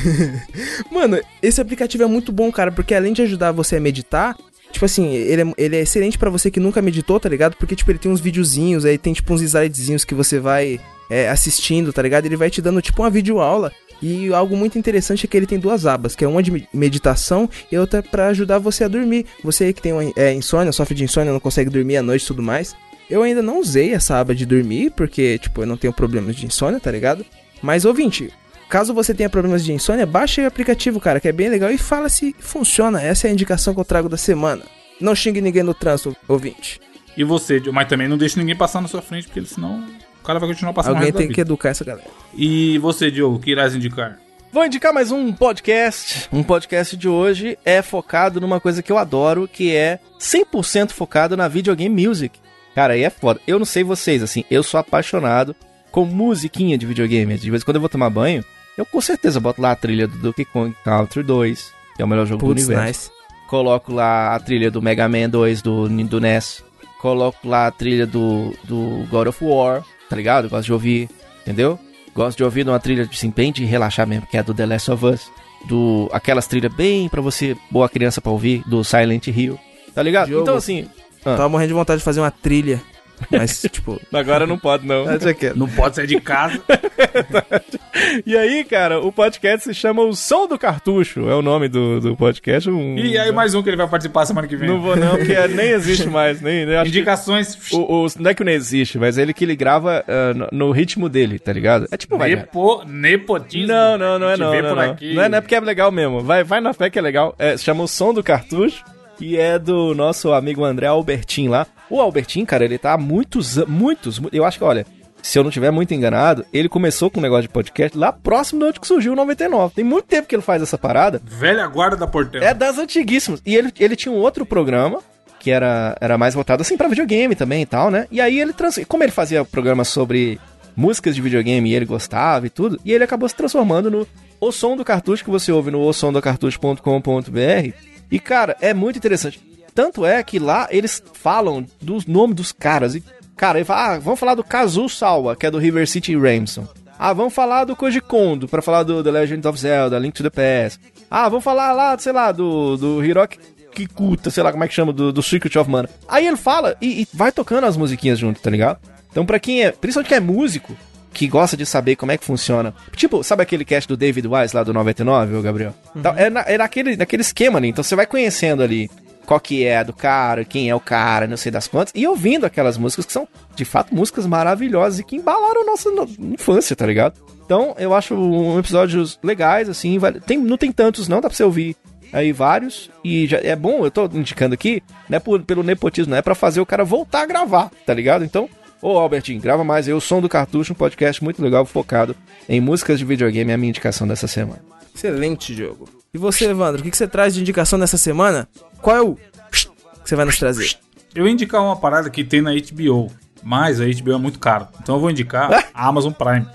[0.91, 4.35] Mano, esse aplicativo é muito bom, cara, porque além de ajudar você a meditar,
[4.71, 7.57] Tipo assim, ele é, ele é excelente pra você que nunca meditou, tá ligado?
[7.57, 10.79] Porque, tipo, ele tem uns videozinhos, aí tem, tipo, uns slidezinhos que você vai
[11.09, 12.25] é, assistindo, tá ligado?
[12.25, 13.71] Ele vai te dando, tipo, uma videoaula.
[14.01, 16.67] E algo muito interessante é que ele tem duas abas, que é uma de me-
[16.73, 19.25] meditação e outra pra ajudar você a dormir.
[19.43, 22.27] Você que tem uma, é, insônia, sofre de insônia, não consegue dormir à noite e
[22.27, 22.75] tudo mais.
[23.09, 26.45] Eu ainda não usei essa aba de dormir, porque, tipo, eu não tenho problemas de
[26.45, 27.25] insônia, tá ligado?
[27.61, 28.31] Mas, ouvinte,
[28.69, 31.77] caso você tenha problemas de insônia, baixe o aplicativo, cara, que é bem legal e
[31.77, 33.01] fala se funciona.
[33.03, 34.63] Essa é a indicação que eu trago da semana.
[34.99, 36.79] Não xingue ninguém no trânsito, ouvinte.
[37.17, 39.83] E você, mas também não deixe ninguém passar na sua frente, porque senão
[40.21, 42.07] o cara vai continuar passando Alguém tem que educar essa galera.
[42.35, 44.19] E você, Diogo, que irás indicar?
[44.53, 46.29] Vou indicar mais um podcast.
[46.31, 51.35] Um podcast de hoje é focado numa coisa que eu adoro, que é 100% focado
[51.35, 52.39] na videogame music.
[52.75, 53.41] Cara, aí é foda.
[53.47, 55.55] Eu não sei vocês, assim, eu sou apaixonado
[55.91, 57.37] com musiquinha de videogame.
[57.37, 58.45] De vez em quando eu vou tomar banho,
[58.77, 62.07] eu com certeza boto lá a trilha do Donkey Kong Country 2, que é o
[62.07, 63.09] melhor jogo Putz, do universo.
[63.09, 63.21] nice.
[63.47, 66.63] Coloco lá a trilha do Mega Man 2 do, do NES.
[66.99, 70.49] Coloco lá a trilha do, do God of War, tá ligado?
[70.49, 71.09] Gosto de ouvir,
[71.41, 71.79] entendeu?
[72.13, 74.65] Gosto de ouvir uma trilha de assim, bem de relaxar mesmo, que é do The
[74.65, 75.31] Last of Us.
[75.69, 79.57] Do, aquelas trilhas bem pra você, boa criança pra ouvir, do Silent Hill.
[79.95, 80.27] Tá ligado?
[80.27, 80.43] Diogo.
[80.43, 80.85] Então assim.
[81.23, 81.37] Ah.
[81.37, 82.81] Tava morrendo de vontade de fazer uma trilha.
[83.29, 83.99] Mas, tipo.
[84.11, 85.05] Agora não pode, não.
[85.37, 85.55] quieto.
[85.57, 86.61] Não pode sair de casa.
[88.25, 91.29] E aí, cara, o podcast se chama O Som do Cartucho.
[91.29, 92.69] É o nome do, do podcast.
[92.69, 94.67] Um- e aí mais um que ele vai participar semana que vem.
[94.67, 96.41] Não vou não, porque nem existe mais.
[96.41, 97.57] Nem, que- Indicações.
[97.71, 100.71] O, o, não é que não existe, mas ele que ele grava ah, no, no
[100.71, 101.87] ritmo dele, tá ligado?
[101.91, 102.35] É tipo, vai.
[102.35, 103.67] Nepo, nepotismo.
[103.67, 104.53] Não, não, não é não.
[104.53, 104.91] Não, por não.
[104.91, 105.13] aqui.
[105.13, 106.21] não é, não é porque é legal mesmo.
[106.21, 107.35] Vai, vai na fé que é legal.
[107.37, 108.83] É, se chama O Som do Cartucho.
[109.21, 111.65] E é do nosso amigo André Albertin lá.
[111.89, 114.85] O Albertin, cara, ele tá há muitos, muitos, mu- eu acho que, olha,
[115.21, 118.59] se eu não tiver muito enganado, ele começou com um negócio de podcast lá próximo
[118.61, 119.75] de onde que surgiu o 99.
[119.75, 121.21] Tem muito tempo que ele faz essa parada.
[121.23, 122.43] Velha guarda da Portela.
[122.43, 123.41] É das antiguíssimas.
[123.45, 124.99] E ele, ele tinha um outro programa
[125.39, 128.07] que era, era mais voltado assim pra videogame também e tal, né?
[128.11, 128.79] E aí ele trans...
[128.87, 130.39] como ele fazia programa sobre
[130.75, 134.07] músicas de videogame e ele gostava e tudo, e ele acabou se transformando no
[134.39, 137.90] O Som do Cartucho que você ouve no osomdocartucho.com.br.
[138.11, 139.41] E cara, é muito interessante.
[139.73, 143.03] Tanto é que lá eles falam dos nomes dos caras e
[143.37, 146.67] cara, ele fala, ah, vamos falar do Kazu Sawa, que é do River City Ransom.
[146.99, 150.21] Ah, vamos falar do Koji Kondo, pra falar do The Legend of Zelda, Link to
[150.21, 150.79] the Past.
[151.09, 153.39] Ah, vamos falar lá, sei lá, do, do Hiroki
[153.73, 155.89] Kikuta, sei lá como é que chama, do, do Secret of Mana.
[156.07, 158.79] Aí ele fala e, e vai tocando as musiquinhas junto, tá ligado?
[159.09, 160.77] Então pra quem é, principalmente quem é músico,
[161.13, 162.73] que gosta de saber como é que funciona.
[162.95, 165.73] Tipo, sabe aquele cast do David Wise lá do 99, ô Gabriel?
[165.95, 167.67] Então, é, na- é naquele, naquele esquema, né?
[167.67, 168.89] Então você vai conhecendo ali
[169.25, 172.45] qual que é do cara, quem é o cara, não sei das quantas, e ouvindo
[172.45, 176.75] aquelas músicas que são, de fato, músicas maravilhosas e que embalaram a nossa no- infância,
[176.75, 177.19] tá ligado?
[177.45, 181.43] Então, eu acho um episódios legais, assim, tem, não tem tantos não, dá pra você
[181.43, 181.75] ouvir
[182.13, 186.11] aí vários, e já é bom, eu tô indicando aqui, não é por- pelo nepotismo,
[186.11, 188.25] não é pra fazer o cara voltar a gravar, tá ligado?
[188.25, 188.49] Então,
[188.81, 192.15] ô Albertinho, grava mais aí o Som do Cartucho, um podcast muito legal, focado
[192.49, 194.61] em músicas de videogame, é a minha indicação dessa semana.
[194.93, 195.87] Excelente jogo.
[196.13, 198.47] E você, Evandro, o que, que você traz de indicação nessa semana?
[198.81, 199.69] Qual é o que
[200.03, 200.77] você vai nos trazer?
[201.15, 203.11] Eu ia indicar uma parada que tem na HBO,
[203.43, 204.67] mas a HBO é muito caro.
[204.81, 206.45] Então eu vou indicar a Amazon Prime.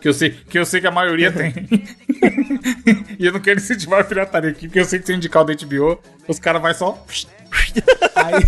[0.00, 1.52] Que eu sei que, eu sei que a maioria tem.
[3.18, 5.42] e eu não quero incentivar a pirataria aqui, porque eu sei que se eu indicar
[5.42, 7.04] o da HBO, os caras vão só.
[8.14, 8.44] Aí.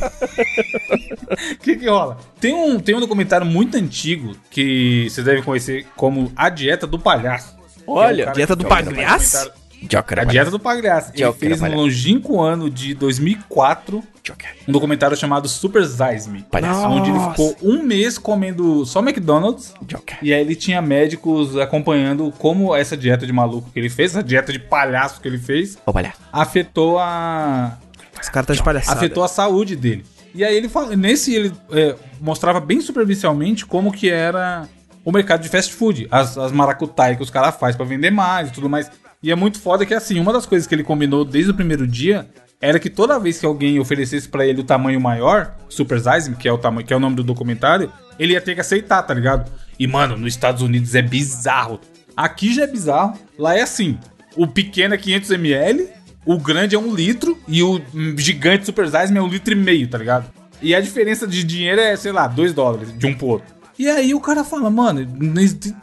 [1.54, 2.18] O que que rola?
[2.40, 6.98] Tem um, tem um documentário muito antigo que vocês devem conhecer como A Dieta do
[6.98, 7.56] Palhaço.
[7.86, 9.50] Olha, é cara Dieta do um Palhaço?
[9.88, 11.12] Joker, A Dieta do Palhaço.
[11.14, 14.50] Ele fez no longínquo ano de 2004 Joker.
[14.68, 16.42] um documentário chamado Super Size Me.
[16.50, 16.86] Palhaço.
[16.86, 19.74] Onde ele ficou um mês comendo só McDonald's.
[19.82, 20.18] Joker.
[20.22, 24.22] E aí ele tinha médicos acompanhando como essa dieta de maluco que ele fez, essa
[24.22, 26.18] dieta de palhaço que ele fez, Ô, palhaço.
[26.32, 27.78] afetou a.
[28.20, 28.96] Esse cara tá de palhaçada.
[28.96, 30.04] afetou a saúde dele.
[30.34, 34.66] E aí ele fala, nesse ele é, mostrava bem superficialmente como que era
[35.04, 38.48] o mercado de fast food, as, as maracutai que os caras fazem pra vender mais
[38.48, 38.90] e tudo mais.
[39.22, 41.86] E é muito foda que assim, uma das coisas que ele combinou desde o primeiro
[41.86, 42.28] dia
[42.60, 46.48] era que toda vez que alguém oferecesse pra ele o tamanho maior, Super Size, que
[46.48, 49.12] é o tamanho, que é o nome do documentário, ele ia ter que aceitar, tá
[49.14, 49.50] ligado?
[49.78, 51.80] E mano, nos Estados Unidos é bizarro.
[52.16, 53.98] Aqui já é bizarro, lá é assim,
[54.36, 55.88] o pequeno é 500 ml,
[56.24, 57.80] o grande é um litro e o
[58.16, 60.30] gigante Super Size é um litro e meio, tá ligado?
[60.60, 63.52] E a diferença de dinheiro é, sei lá, 2 dólares de um pro outro.
[63.76, 65.04] E aí o cara fala, mano,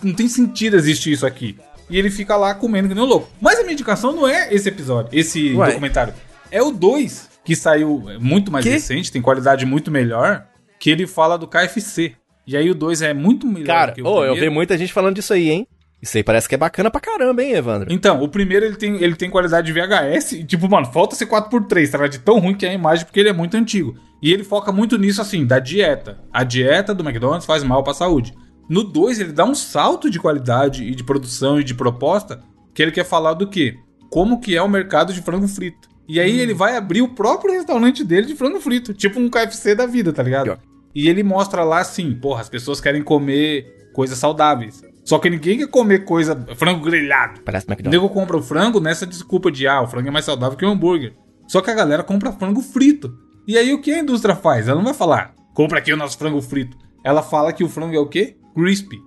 [0.02, 1.58] não tem sentido existir isso aqui.
[1.90, 3.30] E ele fica lá comendo que nem um louco.
[3.42, 5.68] Mas a minha indicação não é esse episódio, esse Ué.
[5.68, 6.14] documentário.
[6.52, 8.72] É o 2, que saiu é, muito mais Que?
[8.72, 10.46] recente, tem qualidade muito melhor,
[10.80, 12.14] que ele fala do KFC.
[12.46, 14.92] E aí o 2 é muito melhor Cara, que o ô, eu vi muita gente
[14.94, 15.68] falando disso aí, hein?
[16.02, 17.92] Isso aí parece que é bacana pra caramba, hein, Evandro?
[17.92, 21.26] Então, o primeiro ele tem, ele tem qualidade de VHS e, tipo, mano, falta ser
[21.26, 22.08] 4x3, tá?
[22.08, 23.96] De tão ruim que é a imagem, porque ele é muito antigo.
[24.22, 26.18] E ele foca muito nisso, assim, da dieta.
[26.32, 28.34] A dieta do McDonald's faz mal pra saúde.
[28.70, 32.39] No 2, ele dá um salto de qualidade e de produção e de proposta,
[32.74, 33.76] que ele quer falar do quê?
[34.11, 35.89] Como que é o mercado de frango frito.
[36.07, 39.76] E aí ele vai abrir o próprio restaurante dele de frango frito, tipo um KFC
[39.76, 40.57] da vida, tá ligado?
[40.93, 44.84] E ele mostra lá assim, porra, as pessoas querem comer coisas saudáveis.
[45.03, 47.41] Só que ninguém quer comer coisa, frango grelhado.
[47.41, 48.01] Parece O McDonald's.
[48.01, 50.70] nego compra o frango nessa desculpa de, ah, o frango é mais saudável que o
[50.70, 51.13] hambúrguer.
[51.47, 53.11] Só que a galera compra frango frito.
[53.47, 54.67] E aí o que a indústria faz?
[54.67, 56.78] Ela não vai falar, compra aqui o nosso frango frito.
[57.03, 58.36] Ela fala que o frango é o quê?
[58.60, 58.97] Crispy.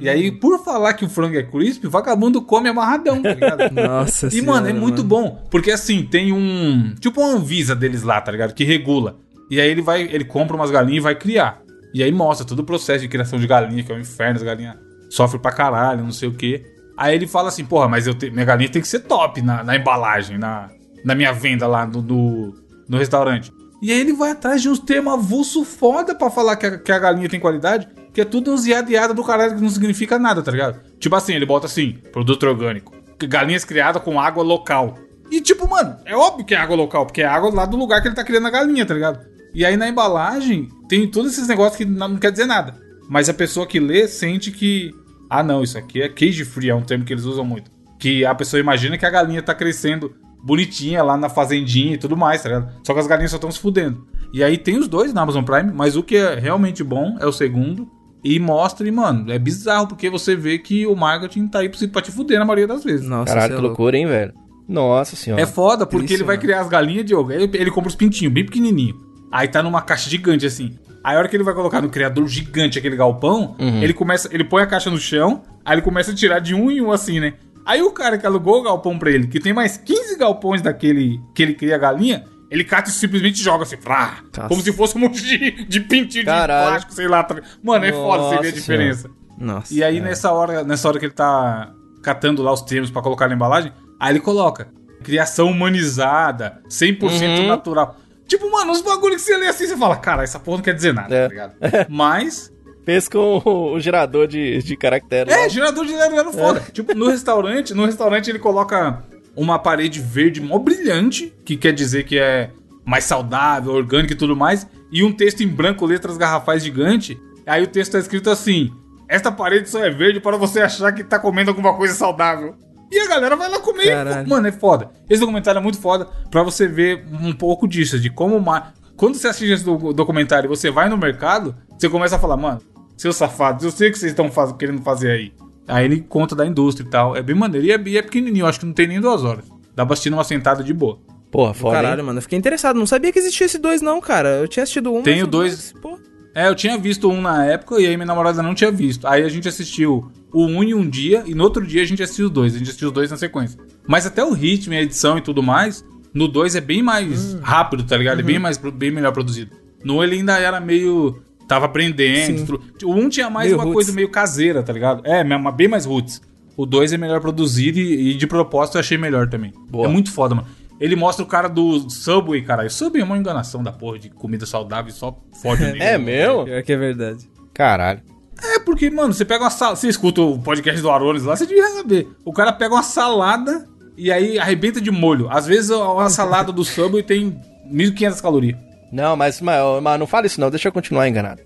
[0.00, 3.70] E aí, por falar que o frango é crispy, o vagabundo come amarradão, tá ligado?
[3.72, 5.46] Nossa E, senhora, mano, é muito bom.
[5.50, 6.94] Porque assim, tem um.
[6.98, 8.54] Tipo uma Anvisa deles lá, tá ligado?
[8.54, 9.18] Que regula.
[9.48, 10.02] E aí ele vai.
[10.02, 11.62] Ele compra umas galinhas e vai criar.
[11.94, 14.42] E aí mostra todo o processo de criação de galinha, que é um inferno, as
[14.42, 14.74] galinhas
[15.10, 16.64] sofrem pra caralho, não sei o quê.
[16.96, 19.62] Aí ele fala assim, porra, mas eu te- minha galinha tem que ser top na,
[19.62, 20.68] na embalagem, na,
[21.04, 22.54] na minha venda lá no, no,
[22.88, 23.52] no restaurante.
[23.80, 26.90] E aí ele vai atrás de uns termos avulso foda pra falar que a, que
[26.90, 30.42] a galinha tem qualidade, que é tudo uns iada do caralho que não significa nada,
[30.42, 30.80] tá ligado?
[30.98, 32.94] Tipo assim, ele bota assim, produto orgânico,
[33.28, 34.94] galinhas criadas com água local.
[35.30, 38.00] E tipo, mano, é óbvio que é água local, porque é água lá do lugar
[38.00, 39.26] que ele tá criando a galinha, tá ligado?
[39.54, 42.74] E aí na embalagem tem todos esses negócios que não quer dizer nada.
[43.08, 44.92] Mas a pessoa que lê sente que.
[45.30, 47.70] Ah, não, isso aqui é cage free, é um termo que eles usam muito.
[47.98, 52.16] Que a pessoa imagina que a galinha tá crescendo bonitinha lá na fazendinha e tudo
[52.16, 52.72] mais, tá ligado?
[52.86, 54.06] Só que as galinhas só estão se fudendo.
[54.32, 57.26] E aí tem os dois na Amazon Prime, mas o que é realmente bom é
[57.26, 57.90] o segundo.
[58.28, 62.02] E mostra, e, mano, é bizarro, porque você vê que o marketing tá aí pra
[62.02, 63.08] te fuder na maioria das vezes.
[63.08, 63.68] Nossa, Caralho, é que louco.
[63.68, 64.34] loucura, hein, velho?
[64.68, 65.42] Nossa senhora.
[65.42, 66.46] É foda, porque Triste, ele vai mano.
[66.46, 67.30] criar as galinhas, Diogo.
[67.30, 68.94] Aí ele, ele compra os pintinhos, bem pequenininho.
[69.32, 70.76] Aí tá numa caixa gigante, assim.
[71.02, 74.28] Aí a hora que ele vai colocar no criador gigante aquele galpão, ele começa.
[74.30, 76.92] Ele põe a caixa no chão, aí ele começa a tirar de um em um,
[76.92, 77.32] assim, né?
[77.64, 81.18] Aí o cara que alugou o galpão pra ele, que tem mais 15 galpões daquele
[81.34, 84.48] que ele cria a galinha, ele cata e simplesmente joga assim, frá, Nossa.
[84.48, 86.64] como se fosse um monte de, de pintinho Caralho.
[86.64, 87.22] de plástico, sei lá.
[87.22, 89.10] tá- Mano, é foda você ver a Nossa diferença.
[89.38, 89.72] Nossa.
[89.74, 91.72] E aí, nessa hora, nessa hora que ele tá
[92.02, 94.68] catando lá os termos pra colocar na embalagem, aí ele coloca
[95.04, 97.46] criação humanizada, 100% Uhum.
[97.46, 97.96] natural.
[98.26, 100.74] Tipo, mano, os bagulhos que você lê assim, você fala, cara, essa porra não quer
[100.74, 101.22] dizer nada, É.
[101.22, 101.54] tá ligado?
[101.88, 102.52] Mas,
[102.84, 105.32] Fez com o, gerador de, de caracteres.
[105.32, 105.48] é, lá.
[105.48, 106.60] gerador de era foda.
[106.72, 109.02] Tipo, no restaurante, no restaurante ele coloca
[109.40, 112.50] uma parede verde mó brilhante, que quer dizer que é
[112.84, 117.20] mais saudável, orgânico e tudo mais, e um texto em branco, letras garrafais gigante.
[117.46, 118.70] Aí o texto tá escrito assim:
[119.08, 122.54] Esta parede só é verde para você achar que tá comendo alguma coisa saudável.
[122.90, 123.90] E a galera vai lá comer.
[123.90, 124.28] Caralho.
[124.28, 124.90] Mano, é foda.
[125.10, 128.40] Esse documentário é muito foda pra você ver um pouco disso, de como.
[128.40, 132.18] ma- Quando você assiste esse do- documentário e você vai no mercado, você começa a
[132.18, 132.60] falar, mano,
[132.96, 134.52] seus safados, eu sei o que vocês estão faz...
[134.52, 135.32] querendo fazer aí.
[135.68, 137.14] Aí ele conta da indústria e tal.
[137.16, 137.66] É bem maneiro.
[137.66, 139.44] E é, e é pequenininho, acho que não tem nem duas horas.
[139.76, 140.98] Dá pra assistir numa sentada de boa.
[141.30, 141.76] Porra, foda.
[141.76, 142.06] Caralho, hein?
[142.06, 142.78] mano, eu fiquei interessado.
[142.78, 144.28] Não sabia que existia esse dois, não, cara.
[144.40, 145.02] Eu tinha assistido um.
[145.02, 145.74] Tem mas o dois.
[145.80, 145.98] Pô,
[146.34, 149.06] É, eu tinha visto um na época e aí minha namorada não tinha visto.
[149.06, 152.02] Aí a gente assistiu o um em um dia e no outro dia a gente
[152.02, 152.54] assistiu os dois.
[152.54, 153.58] A gente assistiu os dois na sequência.
[153.86, 157.34] Mas até o ritmo e a edição e tudo mais, no dois é bem mais
[157.34, 157.40] Hum.
[157.42, 158.18] rápido, tá ligado?
[158.18, 158.26] É Uhum.
[158.26, 159.50] bem, mais, bem melhor produzido.
[159.84, 161.22] No ele ainda era meio.
[161.48, 162.60] Tava aprendendo.
[162.84, 163.74] O um tinha mais Meio uma roots.
[163.74, 165.02] coisa meio caseira, tá ligado?
[165.04, 166.20] É, bem mais roots.
[166.54, 169.52] O dois é melhor produzido e, e de propósito eu achei melhor também.
[169.70, 169.86] Boa.
[169.86, 170.46] É muito foda, mano.
[170.80, 172.70] Ele mostra o cara do Subway, caralho.
[172.70, 176.44] Subway é uma enganação da porra de comida saudável e só fode o É mesmo?
[176.44, 177.28] pior que é verdade.
[177.54, 178.00] Caralho.
[178.40, 179.76] É porque, mano, você pega uma salada.
[179.76, 182.06] Você escuta o podcast do Arones lá, você devia saber.
[182.24, 185.28] O cara pega uma salada e aí arrebenta de molho.
[185.30, 187.40] Às vezes a a salada do Subway tem
[187.72, 188.67] 1.500 calorias.
[188.92, 191.42] Não, mas, mas, mas não fala isso não, deixa eu continuar enganado.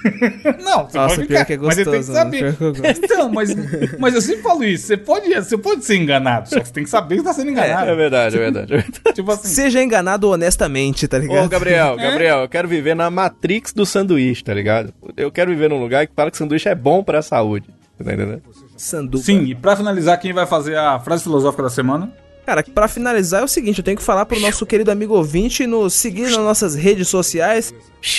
[0.64, 2.56] Não, você Nossa, pode ficar, que é mas você tem que gostoso, mano, saber.
[2.56, 3.04] que eu gosto.
[3.04, 3.50] Então, mas,
[3.98, 4.86] mas eu sempre falo isso.
[4.86, 7.50] Você pode, você pode ser enganado, só que você tem que saber que tá sendo
[7.50, 7.90] enganado.
[7.90, 8.72] É verdade, é verdade.
[8.72, 9.00] É verdade.
[9.14, 9.48] Tipo assim.
[9.48, 11.44] Seja enganado honestamente, tá ligado?
[11.44, 14.92] Ô, Gabriel, Gabriel, eu quero viver na Matrix do sanduíche, tá ligado?
[15.16, 17.68] Eu quero viver num lugar que fala que sanduíche é bom pra saúde.
[18.02, 18.42] Tá entendendo?
[18.76, 19.22] Sanduba.
[19.22, 22.10] Sim, e pra finalizar, quem vai fazer a frase filosófica da semana?
[22.46, 25.66] Cara, pra finalizar é o seguinte, eu tenho que falar pro nosso querido amigo ouvinte
[25.66, 27.72] nos seguir nas nossas redes sociais,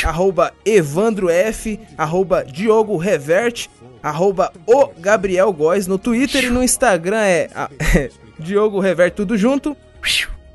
[0.05, 3.01] arroba EvandroF, arroba Diogo
[4.01, 7.69] arroba o Gabriel Góes, no Twitter e no Instagram é, a-
[8.39, 9.75] Diogo Reverte tudo junto,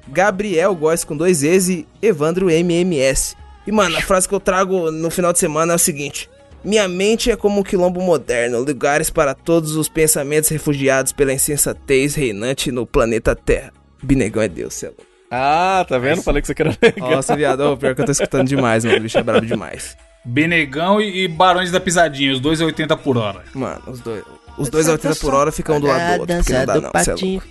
[0.09, 3.37] Gabriel Góes com dois E's e Evandro MMS.
[3.67, 6.31] E mano, a frase que eu trago no final de semana é o seguinte...
[6.67, 12.17] Minha mente é como um quilombo moderno, lugares para todos os pensamentos refugiados pela insensatez
[12.17, 13.73] reinante no planeta Terra.
[14.03, 14.93] Binegão é Deus, céu.
[15.31, 16.23] Ah, tá vendo?
[16.23, 17.13] Falei que você queria legal.
[17.13, 18.97] Nossa, viado, ô, pior que eu tô escutando demais, mano.
[18.97, 19.97] O bicho é brabo demais.
[20.25, 23.45] Benegão e, e Barões da Pisadinha, os dois é 80 por hora.
[23.55, 24.25] Mano, os dois.
[24.59, 26.75] Os dois a 80 por hora ficam um do lado do outro, porque não dá
[26.75, 27.43] não, é louco.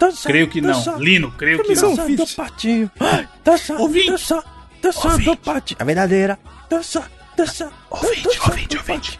[0.00, 0.72] Dança, Creio que não.
[0.72, 2.14] dança, Lino, creio que dança não.
[2.16, 2.90] do patinho.
[3.44, 4.10] Dança, Ouvinte.
[4.10, 4.44] dança,
[4.82, 5.30] dança Ouvinte.
[5.30, 5.78] do patinho.
[5.80, 6.36] A verdadeira.
[6.68, 7.04] Dança,
[7.36, 7.68] Deixa.
[7.90, 9.18] Ouvinte, ouvinte, ouvinte.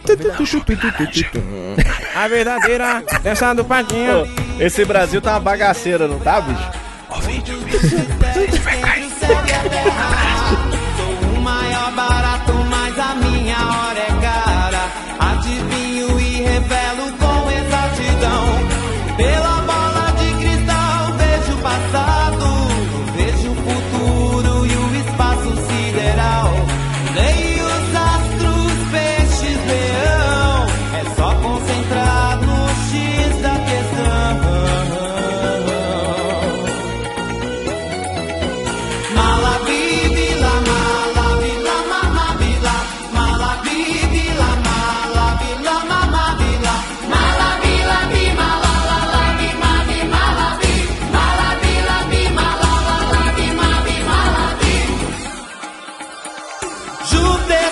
[2.14, 4.26] A verdadeira dança do Padinho.
[4.58, 6.70] Esse Brasil tá uma bagaceira, não tá, bicho?
[7.10, 8.58] Ouvinte, ouvinte.
[8.62, 9.10] Vai cair.
[10.96, 12.25] Sou o maior barato.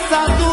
[0.05, 0.44] essa.